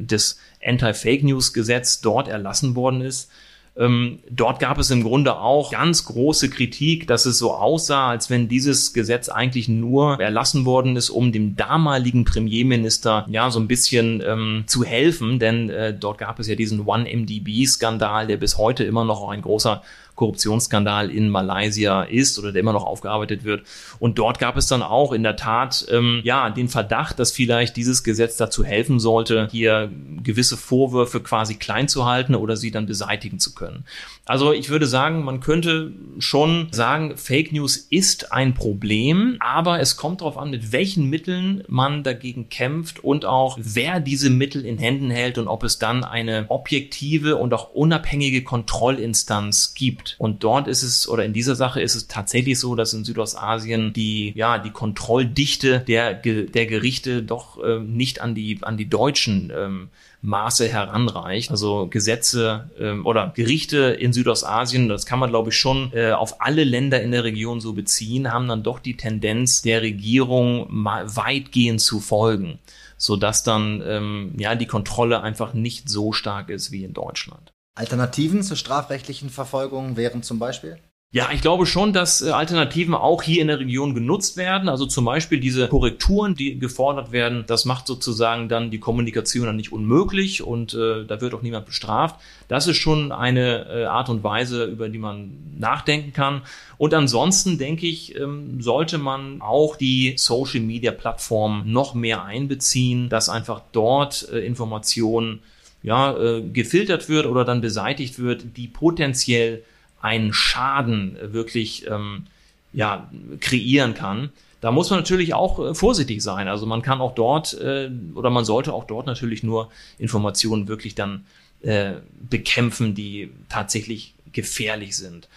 das 0.00 0.38
Anti-Fake 0.64 1.24
News 1.24 1.52
Gesetz 1.52 2.00
dort 2.00 2.28
erlassen 2.28 2.76
worden 2.76 3.00
ist, 3.00 3.30
ähm, 3.76 4.20
dort 4.30 4.60
gab 4.60 4.78
es 4.78 4.90
im 4.90 5.02
Grunde 5.02 5.36
auch 5.36 5.72
ganz 5.72 6.04
große 6.04 6.48
Kritik, 6.48 7.08
dass 7.08 7.26
es 7.26 7.38
so 7.38 7.54
aussah, 7.54 8.08
als 8.08 8.30
wenn 8.30 8.48
dieses 8.48 8.92
Gesetz 8.92 9.28
eigentlich 9.28 9.68
nur 9.68 10.20
erlassen 10.20 10.64
worden 10.64 10.94
ist, 10.96 11.10
um 11.10 11.32
dem 11.32 11.56
damaligen 11.56 12.24
Premierminister 12.24 13.26
ja 13.28 13.50
so 13.50 13.58
ein 13.58 13.66
bisschen 13.66 14.22
ähm, 14.24 14.64
zu 14.66 14.84
helfen, 14.84 15.40
denn 15.40 15.70
äh, 15.70 15.92
dort 15.92 16.18
gab 16.18 16.38
es 16.38 16.46
ja 16.46 16.54
diesen 16.54 16.86
One-MDB-Skandal, 16.86 18.28
der 18.28 18.36
bis 18.36 18.58
heute 18.58 18.84
immer 18.84 19.04
noch 19.04 19.28
ein 19.28 19.42
großer 19.42 19.82
Korruptionsskandal 20.14 21.10
in 21.10 21.28
Malaysia 21.28 22.02
ist 22.02 22.38
oder 22.38 22.52
der 22.52 22.60
immer 22.60 22.72
noch 22.72 22.84
aufgearbeitet 22.84 23.44
wird. 23.44 23.64
Und 23.98 24.18
dort 24.18 24.38
gab 24.38 24.56
es 24.56 24.66
dann 24.66 24.82
auch 24.82 25.12
in 25.12 25.22
der 25.22 25.36
Tat 25.36 25.86
ähm, 25.90 26.20
ja 26.24 26.50
den 26.50 26.68
Verdacht, 26.68 27.18
dass 27.18 27.32
vielleicht 27.32 27.76
dieses 27.76 28.04
Gesetz 28.04 28.36
dazu 28.36 28.64
helfen 28.64 29.00
sollte, 29.00 29.48
hier 29.50 29.90
gewisse 30.22 30.56
Vorwürfe 30.56 31.20
quasi 31.20 31.54
klein 31.56 31.88
zu 31.88 32.06
halten 32.06 32.34
oder 32.34 32.56
sie 32.56 32.70
dann 32.70 32.86
beseitigen 32.86 33.38
zu 33.38 33.54
können. 33.54 33.84
Also 34.24 34.52
ich 34.52 34.70
würde 34.70 34.86
sagen, 34.86 35.24
man 35.24 35.40
könnte 35.40 35.92
schon 36.18 36.68
sagen, 36.70 37.16
Fake 37.16 37.52
News 37.52 37.76
ist 37.76 38.32
ein 38.32 38.54
Problem, 38.54 39.36
aber 39.40 39.80
es 39.80 39.96
kommt 39.96 40.20
darauf 40.20 40.38
an, 40.38 40.50
mit 40.50 40.72
welchen 40.72 41.10
Mitteln 41.10 41.62
man 41.68 42.02
dagegen 42.02 42.48
kämpft 42.48 43.02
und 43.02 43.24
auch 43.26 43.58
wer 43.60 44.00
diese 44.00 44.30
Mittel 44.30 44.64
in 44.64 44.78
Händen 44.78 45.10
hält 45.10 45.38
und 45.38 45.48
ob 45.48 45.62
es 45.62 45.78
dann 45.78 46.04
eine 46.04 46.46
objektive 46.48 47.36
und 47.36 47.52
auch 47.52 47.74
unabhängige 47.74 48.44
Kontrollinstanz 48.44 49.74
gibt. 49.74 50.03
Und 50.18 50.44
dort 50.44 50.68
ist 50.68 50.82
es, 50.82 51.08
oder 51.08 51.24
in 51.24 51.32
dieser 51.32 51.54
Sache 51.54 51.80
ist 51.80 51.94
es 51.94 52.08
tatsächlich 52.08 52.58
so, 52.58 52.74
dass 52.74 52.92
in 52.92 53.04
Südostasien 53.04 53.92
die, 53.92 54.32
ja, 54.36 54.58
die 54.58 54.70
Kontrolldichte 54.70 55.80
der, 55.80 56.14
der 56.14 56.66
Gerichte 56.66 57.22
doch 57.22 57.62
äh, 57.62 57.78
nicht 57.80 58.20
an 58.20 58.34
die, 58.34 58.58
an 58.62 58.76
die 58.76 58.88
deutschen 58.88 59.52
ähm, 59.54 59.88
Maße 60.24 60.68
heranreicht. 60.68 61.50
Also 61.50 61.86
Gesetze 61.88 62.70
ähm, 62.80 63.06
oder 63.06 63.32
Gerichte 63.34 63.78
in 63.78 64.12
Südostasien, 64.12 64.88
das 64.88 65.06
kann 65.06 65.18
man 65.18 65.30
glaube 65.30 65.50
ich 65.50 65.56
schon 65.56 65.92
äh, 65.92 66.12
auf 66.12 66.40
alle 66.40 66.64
Länder 66.64 67.02
in 67.02 67.12
der 67.12 67.24
Region 67.24 67.60
so 67.60 67.74
beziehen, 67.74 68.32
haben 68.32 68.48
dann 68.48 68.62
doch 68.62 68.78
die 68.78 68.96
Tendenz 68.96 69.62
der 69.62 69.82
Regierung 69.82 70.66
weitgehend 70.70 71.80
zu 71.80 72.00
folgen, 72.00 72.58
sodass 72.96 73.42
dann 73.42 73.82
ähm, 73.86 74.32
ja 74.38 74.54
die 74.54 74.66
Kontrolle 74.66 75.22
einfach 75.22 75.52
nicht 75.52 75.88
so 75.88 76.12
stark 76.12 76.48
ist 76.48 76.72
wie 76.72 76.84
in 76.84 76.94
Deutschland. 76.94 77.53
Alternativen 77.74 78.42
zur 78.42 78.56
strafrechtlichen 78.56 79.30
Verfolgung 79.30 79.96
wären 79.96 80.22
zum 80.22 80.38
Beispiel? 80.38 80.78
Ja, 81.14 81.28
ich 81.32 81.42
glaube 81.42 81.64
schon, 81.64 81.92
dass 81.92 82.22
äh, 82.22 82.30
Alternativen 82.30 82.92
auch 82.92 83.22
hier 83.22 83.40
in 83.40 83.46
der 83.46 83.60
Region 83.60 83.94
genutzt 83.94 84.36
werden. 84.36 84.68
Also 84.68 84.84
zum 84.84 85.04
Beispiel 85.04 85.38
diese 85.38 85.68
Korrekturen, 85.68 86.34
die 86.34 86.58
gefordert 86.58 87.12
werden, 87.12 87.44
das 87.46 87.66
macht 87.66 87.86
sozusagen 87.86 88.48
dann 88.48 88.72
die 88.72 88.80
Kommunikation 88.80 89.46
dann 89.46 89.54
nicht 89.54 89.70
unmöglich 89.70 90.42
und 90.42 90.74
äh, 90.74 91.04
da 91.04 91.20
wird 91.20 91.34
auch 91.34 91.42
niemand 91.42 91.66
bestraft. 91.66 92.18
Das 92.48 92.66
ist 92.66 92.78
schon 92.78 93.12
eine 93.12 93.66
äh, 93.68 93.84
Art 93.84 94.08
und 94.08 94.24
Weise, 94.24 94.64
über 94.64 94.88
die 94.88 94.98
man 94.98 95.38
nachdenken 95.56 96.12
kann. 96.12 96.42
Und 96.78 96.92
ansonsten 96.94 97.58
denke 97.58 97.86
ich, 97.86 98.16
ähm, 98.16 98.60
sollte 98.60 98.98
man 98.98 99.40
auch 99.40 99.76
die 99.76 100.14
Social 100.16 100.62
Media 100.62 100.90
Plattform 100.90 101.62
noch 101.64 101.94
mehr 101.94 102.24
einbeziehen, 102.24 103.08
dass 103.08 103.28
einfach 103.28 103.62
dort 103.70 104.28
äh, 104.32 104.40
Informationen 104.40 105.42
ja, 105.84 106.16
äh, 106.16 106.42
gefiltert 106.42 107.08
wird 107.08 107.26
oder 107.26 107.44
dann 107.44 107.60
beseitigt 107.60 108.18
wird, 108.18 108.56
die 108.56 108.66
potenziell 108.66 109.62
einen 110.00 110.32
Schaden 110.32 111.16
wirklich 111.20 111.86
ähm, 111.88 112.26
ja, 112.72 113.10
kreieren 113.40 113.94
kann. 113.94 114.30
Da 114.60 114.72
muss 114.72 114.88
man 114.88 114.98
natürlich 114.98 115.34
auch 115.34 115.58
äh, 115.58 115.74
vorsichtig 115.74 116.22
sein. 116.22 116.48
Also 116.48 116.64
man 116.64 116.80
kann 116.80 117.02
auch 117.02 117.14
dort 117.14 117.52
äh, 117.60 117.90
oder 118.14 118.30
man 118.30 118.46
sollte 118.46 118.72
auch 118.72 118.84
dort 118.84 119.06
natürlich 119.06 119.42
nur 119.42 119.70
Informationen 119.98 120.68
wirklich 120.68 120.94
dann 120.94 121.26
äh, 121.60 121.92
bekämpfen, 122.28 122.94
die 122.94 123.30
tatsächlich 123.50 124.14
gefährlich 124.32 124.96
sind. 124.96 125.28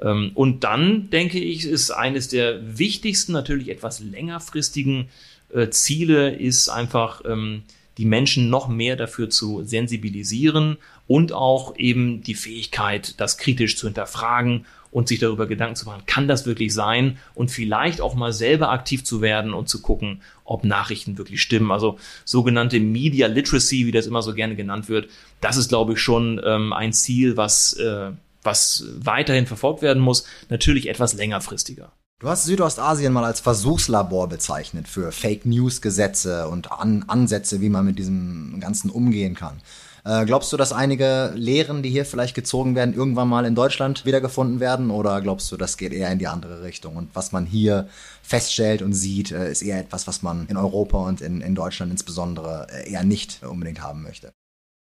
Ähm, 0.00 0.30
und 0.34 0.62
dann 0.62 1.10
denke 1.10 1.40
ich, 1.40 1.64
ist 1.64 1.90
eines 1.90 2.28
der 2.28 2.78
wichtigsten, 2.78 3.32
natürlich 3.32 3.70
etwas 3.70 3.98
längerfristigen 3.98 5.08
äh, 5.52 5.68
Ziele, 5.70 6.30
ist 6.30 6.68
einfach 6.68 7.22
ähm, 7.24 7.62
die 7.98 8.04
Menschen 8.04 8.50
noch 8.50 8.68
mehr 8.68 8.96
dafür 8.96 9.30
zu 9.30 9.64
sensibilisieren 9.64 10.76
und 11.06 11.32
auch 11.32 11.76
eben 11.76 12.22
die 12.22 12.34
Fähigkeit, 12.34 13.20
das 13.20 13.38
kritisch 13.38 13.76
zu 13.76 13.86
hinterfragen 13.86 14.66
und 14.90 15.08
sich 15.08 15.18
darüber 15.18 15.46
Gedanken 15.46 15.76
zu 15.76 15.86
machen, 15.86 16.04
kann 16.06 16.28
das 16.28 16.46
wirklich 16.46 16.72
sein 16.72 17.18
und 17.34 17.50
vielleicht 17.50 18.00
auch 18.00 18.14
mal 18.14 18.32
selber 18.32 18.70
aktiv 18.70 19.04
zu 19.04 19.20
werden 19.20 19.52
und 19.52 19.68
zu 19.68 19.82
gucken, 19.82 20.22
ob 20.44 20.64
Nachrichten 20.64 21.18
wirklich 21.18 21.42
stimmen. 21.42 21.70
Also 21.70 21.98
sogenannte 22.24 22.80
Media 22.80 23.26
Literacy, 23.26 23.86
wie 23.86 23.92
das 23.92 24.06
immer 24.06 24.22
so 24.22 24.32
gerne 24.34 24.56
genannt 24.56 24.88
wird, 24.88 25.08
das 25.40 25.56
ist, 25.56 25.68
glaube 25.68 25.94
ich, 25.94 26.00
schon 26.00 26.40
ähm, 26.44 26.72
ein 26.72 26.92
Ziel, 26.92 27.36
was, 27.36 27.74
äh, 27.74 28.10
was 28.42 28.86
weiterhin 28.96 29.46
verfolgt 29.46 29.82
werden 29.82 30.02
muss, 30.02 30.26
natürlich 30.48 30.88
etwas 30.88 31.14
längerfristiger. 31.14 31.92
Du 32.18 32.30
hast 32.30 32.46
Südostasien 32.46 33.12
mal 33.12 33.26
als 33.26 33.40
Versuchslabor 33.40 34.26
bezeichnet 34.26 34.88
für 34.88 35.12
Fake 35.12 35.44
News 35.44 35.82
Gesetze 35.82 36.48
und 36.48 36.72
An 36.72 37.04
Ansätze, 37.08 37.60
wie 37.60 37.68
man 37.68 37.84
mit 37.84 37.98
diesem 37.98 38.58
Ganzen 38.58 38.88
umgehen 38.88 39.34
kann. 39.34 39.60
Äh, 40.02 40.24
glaubst 40.24 40.50
du, 40.50 40.56
dass 40.56 40.72
einige 40.72 41.32
Lehren, 41.34 41.82
die 41.82 41.90
hier 41.90 42.06
vielleicht 42.06 42.34
gezogen 42.34 42.74
werden, 42.74 42.94
irgendwann 42.94 43.28
mal 43.28 43.44
in 43.44 43.54
Deutschland 43.54 44.06
wiedergefunden 44.06 44.60
werden? 44.60 44.90
Oder 44.90 45.20
glaubst 45.20 45.52
du, 45.52 45.58
das 45.58 45.76
geht 45.76 45.92
eher 45.92 46.10
in 46.10 46.18
die 46.18 46.26
andere 46.26 46.62
Richtung? 46.62 46.96
Und 46.96 47.10
was 47.12 47.32
man 47.32 47.44
hier 47.44 47.86
feststellt 48.22 48.80
und 48.80 48.94
sieht, 48.94 49.30
äh, 49.30 49.50
ist 49.50 49.60
eher 49.60 49.78
etwas, 49.78 50.06
was 50.06 50.22
man 50.22 50.46
in 50.46 50.56
Europa 50.56 50.96
und 50.96 51.20
in, 51.20 51.42
in 51.42 51.54
Deutschland 51.54 51.92
insbesondere 51.92 52.66
äh, 52.72 52.92
eher 52.92 53.04
nicht 53.04 53.42
unbedingt 53.42 53.82
haben 53.82 54.02
möchte? 54.02 54.32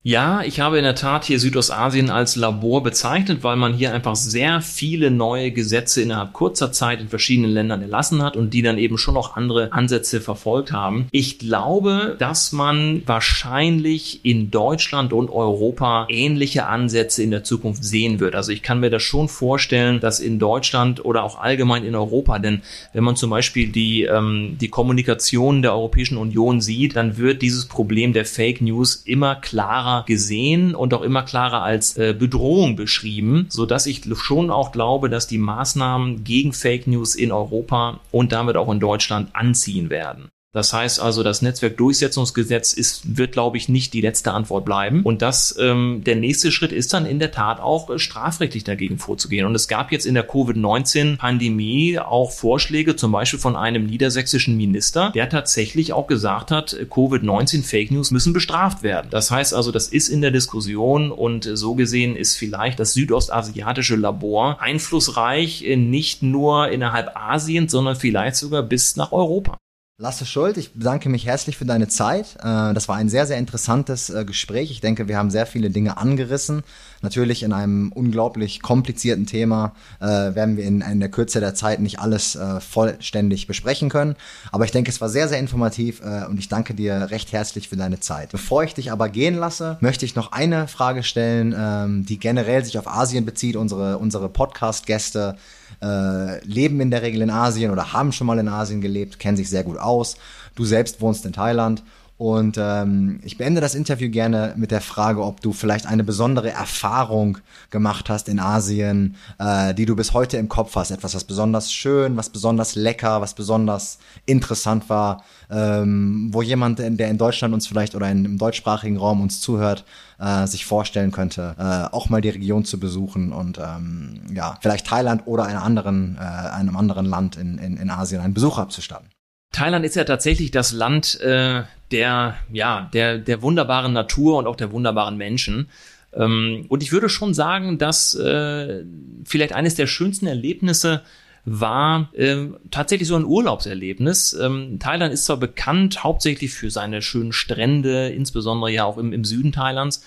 Ja, 0.05 0.41
ich 0.41 0.59
habe 0.59 0.77
in 0.77 0.83
der 0.83 0.95
Tat 0.95 1.23
hier 1.23 1.39
Südostasien 1.39 2.09
als 2.09 2.35
Labor 2.35 2.83
bezeichnet, 2.83 3.41
weil 3.41 3.55
man 3.55 3.73
hier 3.73 3.93
einfach 3.93 4.17
sehr 4.17 4.59
viele 4.59 5.09
neue 5.09 5.51
Gesetze 5.51 6.01
innerhalb 6.01 6.33
kurzer 6.33 6.73
Zeit 6.73 6.99
in 6.99 7.07
verschiedenen 7.07 7.51
Ländern 7.51 7.81
erlassen 7.81 8.21
hat 8.21 8.35
und 8.35 8.53
die 8.53 8.61
dann 8.61 8.77
eben 8.77 8.97
schon 8.97 9.13
noch 9.13 9.37
andere 9.37 9.71
Ansätze 9.71 10.19
verfolgt 10.19 10.73
haben. 10.73 11.07
Ich 11.11 11.39
glaube, 11.39 12.17
dass 12.19 12.51
man 12.51 13.03
wahrscheinlich 13.05 14.25
in 14.25 14.51
Deutschland 14.51 15.13
und 15.13 15.29
Europa 15.29 16.07
ähnliche 16.09 16.65
Ansätze 16.65 17.23
in 17.23 17.31
der 17.31 17.45
Zukunft 17.45 17.85
sehen 17.85 18.19
wird. 18.19 18.35
Also 18.35 18.51
ich 18.51 18.61
kann 18.61 18.81
mir 18.81 18.89
das 18.89 19.03
schon 19.03 19.29
vorstellen, 19.29 20.01
dass 20.01 20.19
in 20.19 20.37
Deutschland 20.37 21.05
oder 21.05 21.23
auch 21.23 21.39
allgemein 21.39 21.85
in 21.85 21.95
Europa, 21.95 22.39
denn 22.39 22.61
wenn 22.91 23.05
man 23.05 23.15
zum 23.15 23.29
Beispiel 23.29 23.69
die, 23.69 24.03
ähm, 24.03 24.57
die 24.59 24.67
Kommunikation 24.67 25.61
der 25.61 25.71
Europäischen 25.71 26.17
Union 26.17 26.59
sieht, 26.59 26.97
dann 26.97 27.15
wird 27.15 27.41
dieses 27.41 27.67
Problem 27.67 28.11
der 28.11 28.25
Fake 28.25 28.59
News 28.59 28.95
immer 29.05 29.35
klarer 29.35 29.92
gesehen 30.01 30.75
und 30.75 30.93
auch 30.93 31.01
immer 31.01 31.23
klarer 31.23 31.61
als 31.61 31.97
äh, 31.97 32.15
Bedrohung 32.17 32.75
beschrieben, 32.75 33.45
so 33.49 33.65
dass 33.65 33.85
ich 33.85 34.01
schon 34.15 34.49
auch 34.49 34.71
glaube, 34.71 35.09
dass 35.09 35.27
die 35.27 35.37
Maßnahmen 35.37 36.23
gegen 36.23 36.53
Fake 36.53 36.87
News 36.87 37.15
in 37.15 37.31
Europa 37.31 37.99
und 38.11 38.31
damit 38.31 38.57
auch 38.57 38.71
in 38.71 38.79
Deutschland 38.79 39.29
anziehen 39.33 39.89
werden. 39.89 40.29
Das 40.53 40.71
heißt 40.71 40.99
also, 40.99 41.23
das 41.23 41.41
Netzwerkdurchsetzungsgesetz 41.41 42.73
ist, 42.73 43.17
wird, 43.17 43.31
glaube 43.31 43.57
ich, 43.57 43.69
nicht 43.69 43.91
die 43.91 44.01
letzte 44.01 44.33
Antwort 44.33 44.65
bleiben. 44.65 45.01
Und 45.01 45.23
das, 45.23 45.55
ähm, 45.59 46.03
der 46.05 46.15
nächste 46.15 46.51
Schritt 46.51 46.71
ist 46.71 46.93
dann 46.93 47.07
in 47.07 47.17
der 47.17 47.31
Tat 47.31 47.59
auch 47.59 47.89
äh, 47.89 47.97
strafrechtlich 47.97 48.63
dagegen 48.63 48.99
vorzugehen. 48.99 49.47
Und 49.47 49.55
es 49.55 49.67
gab 49.67 49.91
jetzt 49.91 50.05
in 50.05 50.13
der 50.13 50.27
Covid-19-Pandemie 50.27 51.97
auch 51.97 52.29
Vorschläge, 52.29 52.95
zum 52.95 53.11
Beispiel 53.11 53.39
von 53.39 53.55
einem 53.55 53.87
niedersächsischen 53.87 54.55
Minister, 54.55 55.09
der 55.15 55.27
tatsächlich 55.27 55.91
auch 55.91 56.05
gesagt 56.05 56.51
hat, 56.51 56.77
Covid-19 56.87 57.63
Fake 57.63 57.89
News 57.89 58.11
müssen 58.11 58.31
bestraft 58.31 58.83
werden. 58.83 59.07
Das 59.09 59.31
heißt 59.31 59.55
also, 59.55 59.71
das 59.71 59.87
ist 59.87 60.07
in 60.07 60.21
der 60.21 60.29
Diskussion 60.29 61.11
und 61.11 61.49
so 61.51 61.73
gesehen 61.73 62.15
ist 62.15 62.35
vielleicht 62.35 62.79
das 62.79 62.93
südostasiatische 62.93 63.95
Labor 63.95 64.61
einflussreich, 64.61 65.63
äh, 65.63 65.77
nicht 65.77 66.21
nur 66.21 66.69
innerhalb 66.69 67.17
Asiens, 67.17 67.71
sondern 67.71 67.95
vielleicht 67.95 68.35
sogar 68.35 68.61
bis 68.61 68.97
nach 68.97 69.11
Europa. 69.11 69.57
Lasse 70.03 70.25
Schuld, 70.25 70.57
ich 70.57 70.73
bedanke 70.73 71.07
mich 71.07 71.27
herzlich 71.27 71.55
für 71.55 71.63
deine 71.63 71.87
Zeit. 71.87 72.35
Äh, 72.39 72.73
das 72.73 72.89
war 72.89 72.97
ein 72.97 73.07
sehr, 73.07 73.25
sehr 73.25 73.37
interessantes 73.37 74.09
äh, 74.09 74.25
Gespräch. 74.25 74.69
Ich 74.69 74.81
denke, 74.81 75.07
wir 75.07 75.17
haben 75.17 75.31
sehr 75.31 75.45
viele 75.45 75.69
Dinge 75.69 75.95
angerissen. 75.95 76.63
Natürlich 77.01 77.41
in 77.41 77.53
einem 77.53 77.89
unglaublich 77.93 78.61
komplizierten 78.61 79.25
Thema 79.27 79.73
äh, 80.01 80.05
werden 80.05 80.57
wir 80.57 80.65
in, 80.65 80.81
in 80.81 80.99
der 80.99 81.07
Kürze 81.07 81.39
der 81.39 81.55
Zeit 81.55 81.79
nicht 81.79 81.99
alles 81.99 82.37
vollständig 82.59 83.47
besprechen 83.47 83.87
können. 83.87 84.15
Aber 84.51 84.65
ich 84.65 84.71
denke, 84.71 84.91
es 84.91 84.99
war 84.99 85.07
sehr, 85.07 85.29
sehr 85.29 85.39
informativ 85.39 86.01
und 86.01 86.37
ich 86.37 86.49
danke 86.49 86.73
dir 86.73 87.09
recht 87.11 87.31
herzlich 87.31 87.69
für 87.69 87.75
deine 87.75 87.99
Zeit. 87.99 88.31
Bevor 88.31 88.63
ich 88.63 88.73
dich 88.73 88.91
aber 88.91 89.09
gehen 89.09 89.35
lasse, 89.35 89.77
möchte 89.81 90.05
ich 90.05 90.15
noch 90.15 90.31
eine 90.31 90.67
Frage 90.67 91.03
stellen, 91.03 91.55
ähm, 91.57 92.05
die 92.05 92.19
generell 92.19 92.63
sich 92.63 92.77
auf 92.77 92.87
Asien 92.87 93.25
bezieht. 93.25 93.55
Unsere, 93.55 93.97
unsere 93.97 94.29
Podcast-Gäste 94.29 95.37
äh, 95.81 96.43
leben 96.45 96.79
in 96.81 96.91
der 96.91 97.01
Regel 97.01 97.21
in 97.21 97.29
Asien 97.29 97.71
oder 97.71 97.93
haben 97.93 98.11
schon 98.11 98.27
mal 98.27 98.39
in 98.39 98.47
Asien 98.47 98.81
gelebt, 98.81 99.19
kennen 99.19 99.37
sich 99.37 99.49
sehr 99.49 99.63
gut 99.63 99.77
aus. 99.77 100.17
Du 100.55 100.65
selbst 100.65 101.01
wohnst 101.01 101.25
in 101.25 101.33
Thailand 101.33 101.83
Und 102.17 102.57
ähm, 102.59 103.19
ich 103.23 103.37
beende 103.37 103.59
das 103.59 103.73
Interview 103.73 104.09
gerne 104.09 104.53
mit 104.55 104.69
der 104.69 104.81
Frage, 104.81 105.23
ob 105.23 105.41
du 105.41 105.51
vielleicht 105.51 105.87
eine 105.87 106.03
besondere 106.03 106.51
Erfahrung 106.51 107.39
gemacht 107.71 108.09
hast 108.09 108.29
in 108.29 108.39
Asien, 108.39 109.15
äh, 109.39 109.73
die 109.73 109.85
du 109.85 109.95
bis 109.95 110.13
heute 110.13 110.37
im 110.37 110.47
Kopf 110.47 110.75
hast. 110.75 110.91
Etwas, 110.91 111.15
was 111.15 111.23
besonders 111.23 111.73
schön, 111.73 112.15
was 112.15 112.29
besonders 112.29 112.75
lecker, 112.75 113.19
was 113.19 113.33
besonders 113.33 113.97
interessant 114.27 114.89
war, 114.89 115.23
ähm, 115.49 116.29
wo 116.31 116.43
jemand, 116.43 116.79
der 116.79 117.09
in 117.09 117.17
Deutschland 117.17 117.53
uns 117.53 117.67
vielleicht 117.67 117.95
oder 117.95 118.09
in, 118.11 118.25
im 118.25 118.37
deutschsprachigen 118.37 118.97
Raum 118.97 119.19
uns 119.21 119.41
zuhört, 119.41 119.83
äh, 120.19 120.45
sich 120.45 120.65
vorstellen 120.65 121.11
könnte, 121.11 121.55
äh, 121.57 121.95
auch 121.95 122.09
mal 122.09 122.21
die 122.21 122.29
Region 122.29 122.63
zu 122.63 122.79
besuchen 122.79 123.33
und 123.33 123.57
ähm, 123.57 124.21
ja, 124.31 124.57
vielleicht 124.61 124.85
Thailand 124.85 125.23
oder 125.25 125.45
einer 125.45 125.63
anderen, 125.63 126.17
äh, 126.17 126.21
einem 126.21 126.77
anderen 126.77 127.07
Land 127.07 127.37
in, 127.37 127.57
in, 127.57 127.75
in 127.77 127.89
Asien 127.89 128.21
einen 128.21 128.35
Besuch 128.35 128.59
abzustatten. 128.59 129.09
Thailand 129.53 129.85
ist 129.85 129.95
ja 129.95 130.03
tatsächlich 130.03 130.51
das 130.51 130.73
Land 130.73 131.21
äh, 131.21 131.63
der, 131.91 132.35
ja, 132.51 132.89
der, 132.91 133.19
der 133.19 133.41
wunderbaren 133.41 133.93
Natur 133.93 134.37
und 134.37 134.47
auch 134.47 134.57
der 134.57 134.71
wunderbaren 134.71 135.15
Menschen. 135.15 135.69
Ähm, 136.13 136.65
und 136.67 136.83
ich 136.83 136.91
würde 136.91 137.07
schon 137.07 137.33
sagen, 137.33 137.77
dass 137.77 138.15
äh, 138.15 138.83
vielleicht 139.23 139.53
eines 139.53 139.75
der 139.75 139.87
schönsten 139.87 140.27
Erlebnisse 140.27 141.03
war 141.45 142.09
äh, 142.13 142.47
tatsächlich 142.71 143.07
so 143.07 143.15
ein 143.15 143.25
Urlaubserlebnis. 143.25 144.33
Ähm, 144.33 144.79
Thailand 144.79 145.13
ist 145.13 145.25
zwar 145.25 145.37
bekannt 145.37 146.03
hauptsächlich 146.03 146.53
für 146.53 146.71
seine 146.71 147.01
schönen 147.01 147.31
Strände, 147.31 148.09
insbesondere 148.09 148.71
ja 148.71 148.85
auch 148.85 148.97
im, 148.97 149.13
im 149.13 149.23
Süden 149.23 149.51
Thailands, 149.51 150.03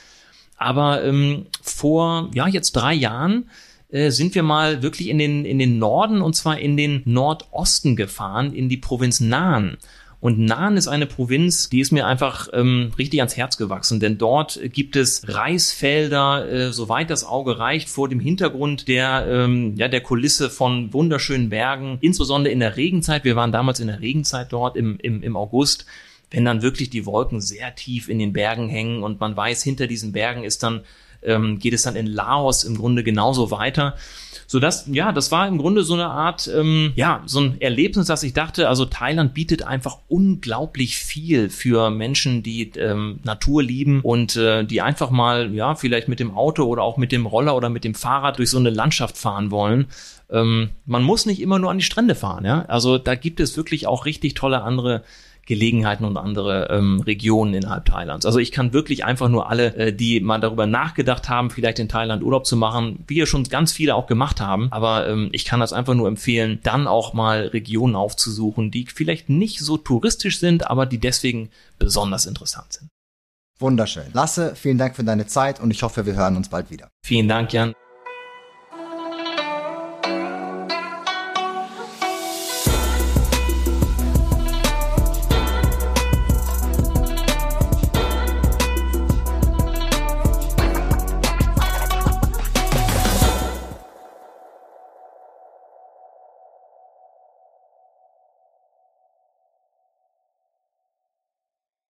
aber 0.56 1.04
ähm, 1.04 1.46
vor 1.62 2.30
ja 2.34 2.48
jetzt 2.48 2.72
drei 2.72 2.94
Jahren 2.94 3.50
äh, 3.96 4.10
sind 4.10 4.34
wir 4.34 4.42
mal 4.42 4.82
wirklich 4.82 5.08
in 5.08 5.18
den, 5.18 5.46
in 5.46 5.58
den 5.58 5.78
Norden 5.78 6.20
und 6.20 6.36
zwar 6.36 6.58
in 6.58 6.76
den 6.76 7.00
Nordosten 7.06 7.96
gefahren, 7.96 8.52
in 8.52 8.68
die 8.68 8.76
Provinz 8.76 9.20
Nahen. 9.20 9.78
Und 10.20 10.38
Nahen 10.38 10.76
ist 10.76 10.88
eine 10.88 11.06
Provinz, 11.06 11.70
die 11.70 11.80
ist 11.80 11.92
mir 11.92 12.06
einfach 12.06 12.48
ähm, 12.52 12.90
richtig 12.98 13.20
ans 13.20 13.36
Herz 13.36 13.56
gewachsen, 13.56 14.00
denn 14.00 14.18
dort 14.18 14.60
gibt 14.72 14.96
es 14.96 15.22
Reisfelder, 15.28 16.50
äh, 16.50 16.72
soweit 16.72 17.10
das 17.10 17.24
Auge 17.24 17.58
reicht, 17.58 17.88
vor 17.88 18.08
dem 18.08 18.20
Hintergrund 18.20 18.88
der, 18.88 19.26
ähm, 19.28 19.74
ja, 19.76 19.88
der 19.88 20.02
Kulisse 20.02 20.50
von 20.50 20.92
wunderschönen 20.92 21.48
Bergen, 21.48 21.98
insbesondere 22.00 22.52
in 22.52 22.60
der 22.60 22.76
Regenzeit. 22.76 23.24
Wir 23.24 23.36
waren 23.36 23.52
damals 23.52 23.80
in 23.80 23.86
der 23.86 24.00
Regenzeit 24.00 24.52
dort 24.52 24.76
im, 24.76 24.98
im, 25.00 25.22
im 25.22 25.36
August 25.36 25.86
wenn 26.30 26.44
dann 26.44 26.60
wirklich 26.60 26.90
die 26.90 27.06
Wolken 27.06 27.40
sehr 27.40 27.74
tief 27.76 28.08
in 28.08 28.18
den 28.18 28.32
Bergen 28.32 28.68
hängen 28.68 29.04
und 29.04 29.20
man 29.20 29.36
weiß, 29.36 29.62
hinter 29.62 29.86
diesen 29.86 30.10
Bergen 30.10 30.42
ist 30.42 30.62
dann 30.62 30.80
ähm, 31.22 31.58
geht 31.58 31.74
es 31.74 31.82
dann 31.82 31.96
in 31.96 32.06
Laos 32.06 32.64
im 32.64 32.76
Grunde 32.76 33.02
genauso 33.02 33.50
weiter. 33.50 33.94
So 34.48 34.60
dass, 34.60 34.86
ja, 34.86 35.10
das 35.10 35.32
war 35.32 35.48
im 35.48 35.58
Grunde 35.58 35.82
so 35.82 35.94
eine 35.94 36.06
Art, 36.06 36.48
ähm, 36.54 36.92
ja, 36.94 37.22
so 37.26 37.40
ein 37.40 37.60
Erlebnis, 37.60 38.06
dass 38.06 38.22
ich 38.22 38.32
dachte, 38.32 38.68
also 38.68 38.84
Thailand 38.84 39.34
bietet 39.34 39.64
einfach 39.64 39.98
unglaublich 40.08 40.96
viel 40.98 41.50
für 41.50 41.90
Menschen, 41.90 42.44
die 42.44 42.70
ähm, 42.76 43.18
Natur 43.24 43.62
lieben 43.62 44.00
und 44.02 44.36
äh, 44.36 44.64
die 44.64 44.82
einfach 44.82 45.10
mal, 45.10 45.52
ja, 45.52 45.74
vielleicht 45.74 46.06
mit 46.06 46.20
dem 46.20 46.32
Auto 46.32 46.64
oder 46.64 46.82
auch 46.82 46.96
mit 46.96 47.10
dem 47.10 47.26
Roller 47.26 47.56
oder 47.56 47.70
mit 47.70 47.82
dem 47.82 47.94
Fahrrad 47.94 48.38
durch 48.38 48.50
so 48.50 48.58
eine 48.58 48.70
Landschaft 48.70 49.18
fahren 49.18 49.50
wollen. 49.50 49.86
Ähm, 50.30 50.70
man 50.84 51.02
muss 51.02 51.26
nicht 51.26 51.40
immer 51.40 51.58
nur 51.58 51.70
an 51.72 51.78
die 51.78 51.84
Strände 51.84 52.14
fahren, 52.14 52.44
ja. 52.44 52.64
Also 52.66 52.98
da 52.98 53.16
gibt 53.16 53.40
es 53.40 53.56
wirklich 53.56 53.88
auch 53.88 54.06
richtig 54.06 54.34
tolle 54.34 54.62
andere 54.62 55.02
Gelegenheiten 55.46 56.04
und 56.04 56.16
andere 56.16 56.68
ähm, 56.70 57.00
Regionen 57.00 57.54
innerhalb 57.54 57.84
Thailands. 57.84 58.26
Also 58.26 58.38
ich 58.40 58.52
kann 58.52 58.72
wirklich 58.72 59.04
einfach 59.04 59.28
nur 59.28 59.48
alle, 59.48 59.74
äh, 59.76 59.92
die 59.92 60.20
mal 60.20 60.40
darüber 60.40 60.66
nachgedacht 60.66 61.28
haben, 61.28 61.50
vielleicht 61.50 61.78
in 61.78 61.88
Thailand 61.88 62.22
Urlaub 62.22 62.46
zu 62.46 62.56
machen, 62.56 63.04
wie 63.06 63.18
ja 63.18 63.26
schon 63.26 63.44
ganz 63.44 63.72
viele 63.72 63.94
auch 63.94 64.06
gemacht 64.06 64.40
haben, 64.40 64.68
aber 64.72 65.08
ähm, 65.08 65.28
ich 65.32 65.44
kann 65.44 65.60
das 65.60 65.72
einfach 65.72 65.94
nur 65.94 66.08
empfehlen, 66.08 66.58
dann 66.64 66.86
auch 66.88 67.14
mal 67.14 67.46
Regionen 67.46 67.94
aufzusuchen, 67.94 68.70
die 68.70 68.86
vielleicht 68.92 69.28
nicht 69.28 69.60
so 69.60 69.76
touristisch 69.76 70.40
sind, 70.40 70.68
aber 70.68 70.84
die 70.84 70.98
deswegen 70.98 71.50
besonders 71.78 72.26
interessant 72.26 72.72
sind. 72.72 72.88
Wunderschön. 73.58 74.04
Lasse, 74.12 74.54
vielen 74.54 74.78
Dank 74.78 74.96
für 74.96 75.04
deine 75.04 75.26
Zeit 75.26 75.60
und 75.60 75.70
ich 75.70 75.82
hoffe, 75.82 76.04
wir 76.04 76.14
hören 76.14 76.36
uns 76.36 76.48
bald 76.48 76.70
wieder. 76.70 76.88
Vielen 77.02 77.28
Dank, 77.28 77.52
Jan. 77.52 77.72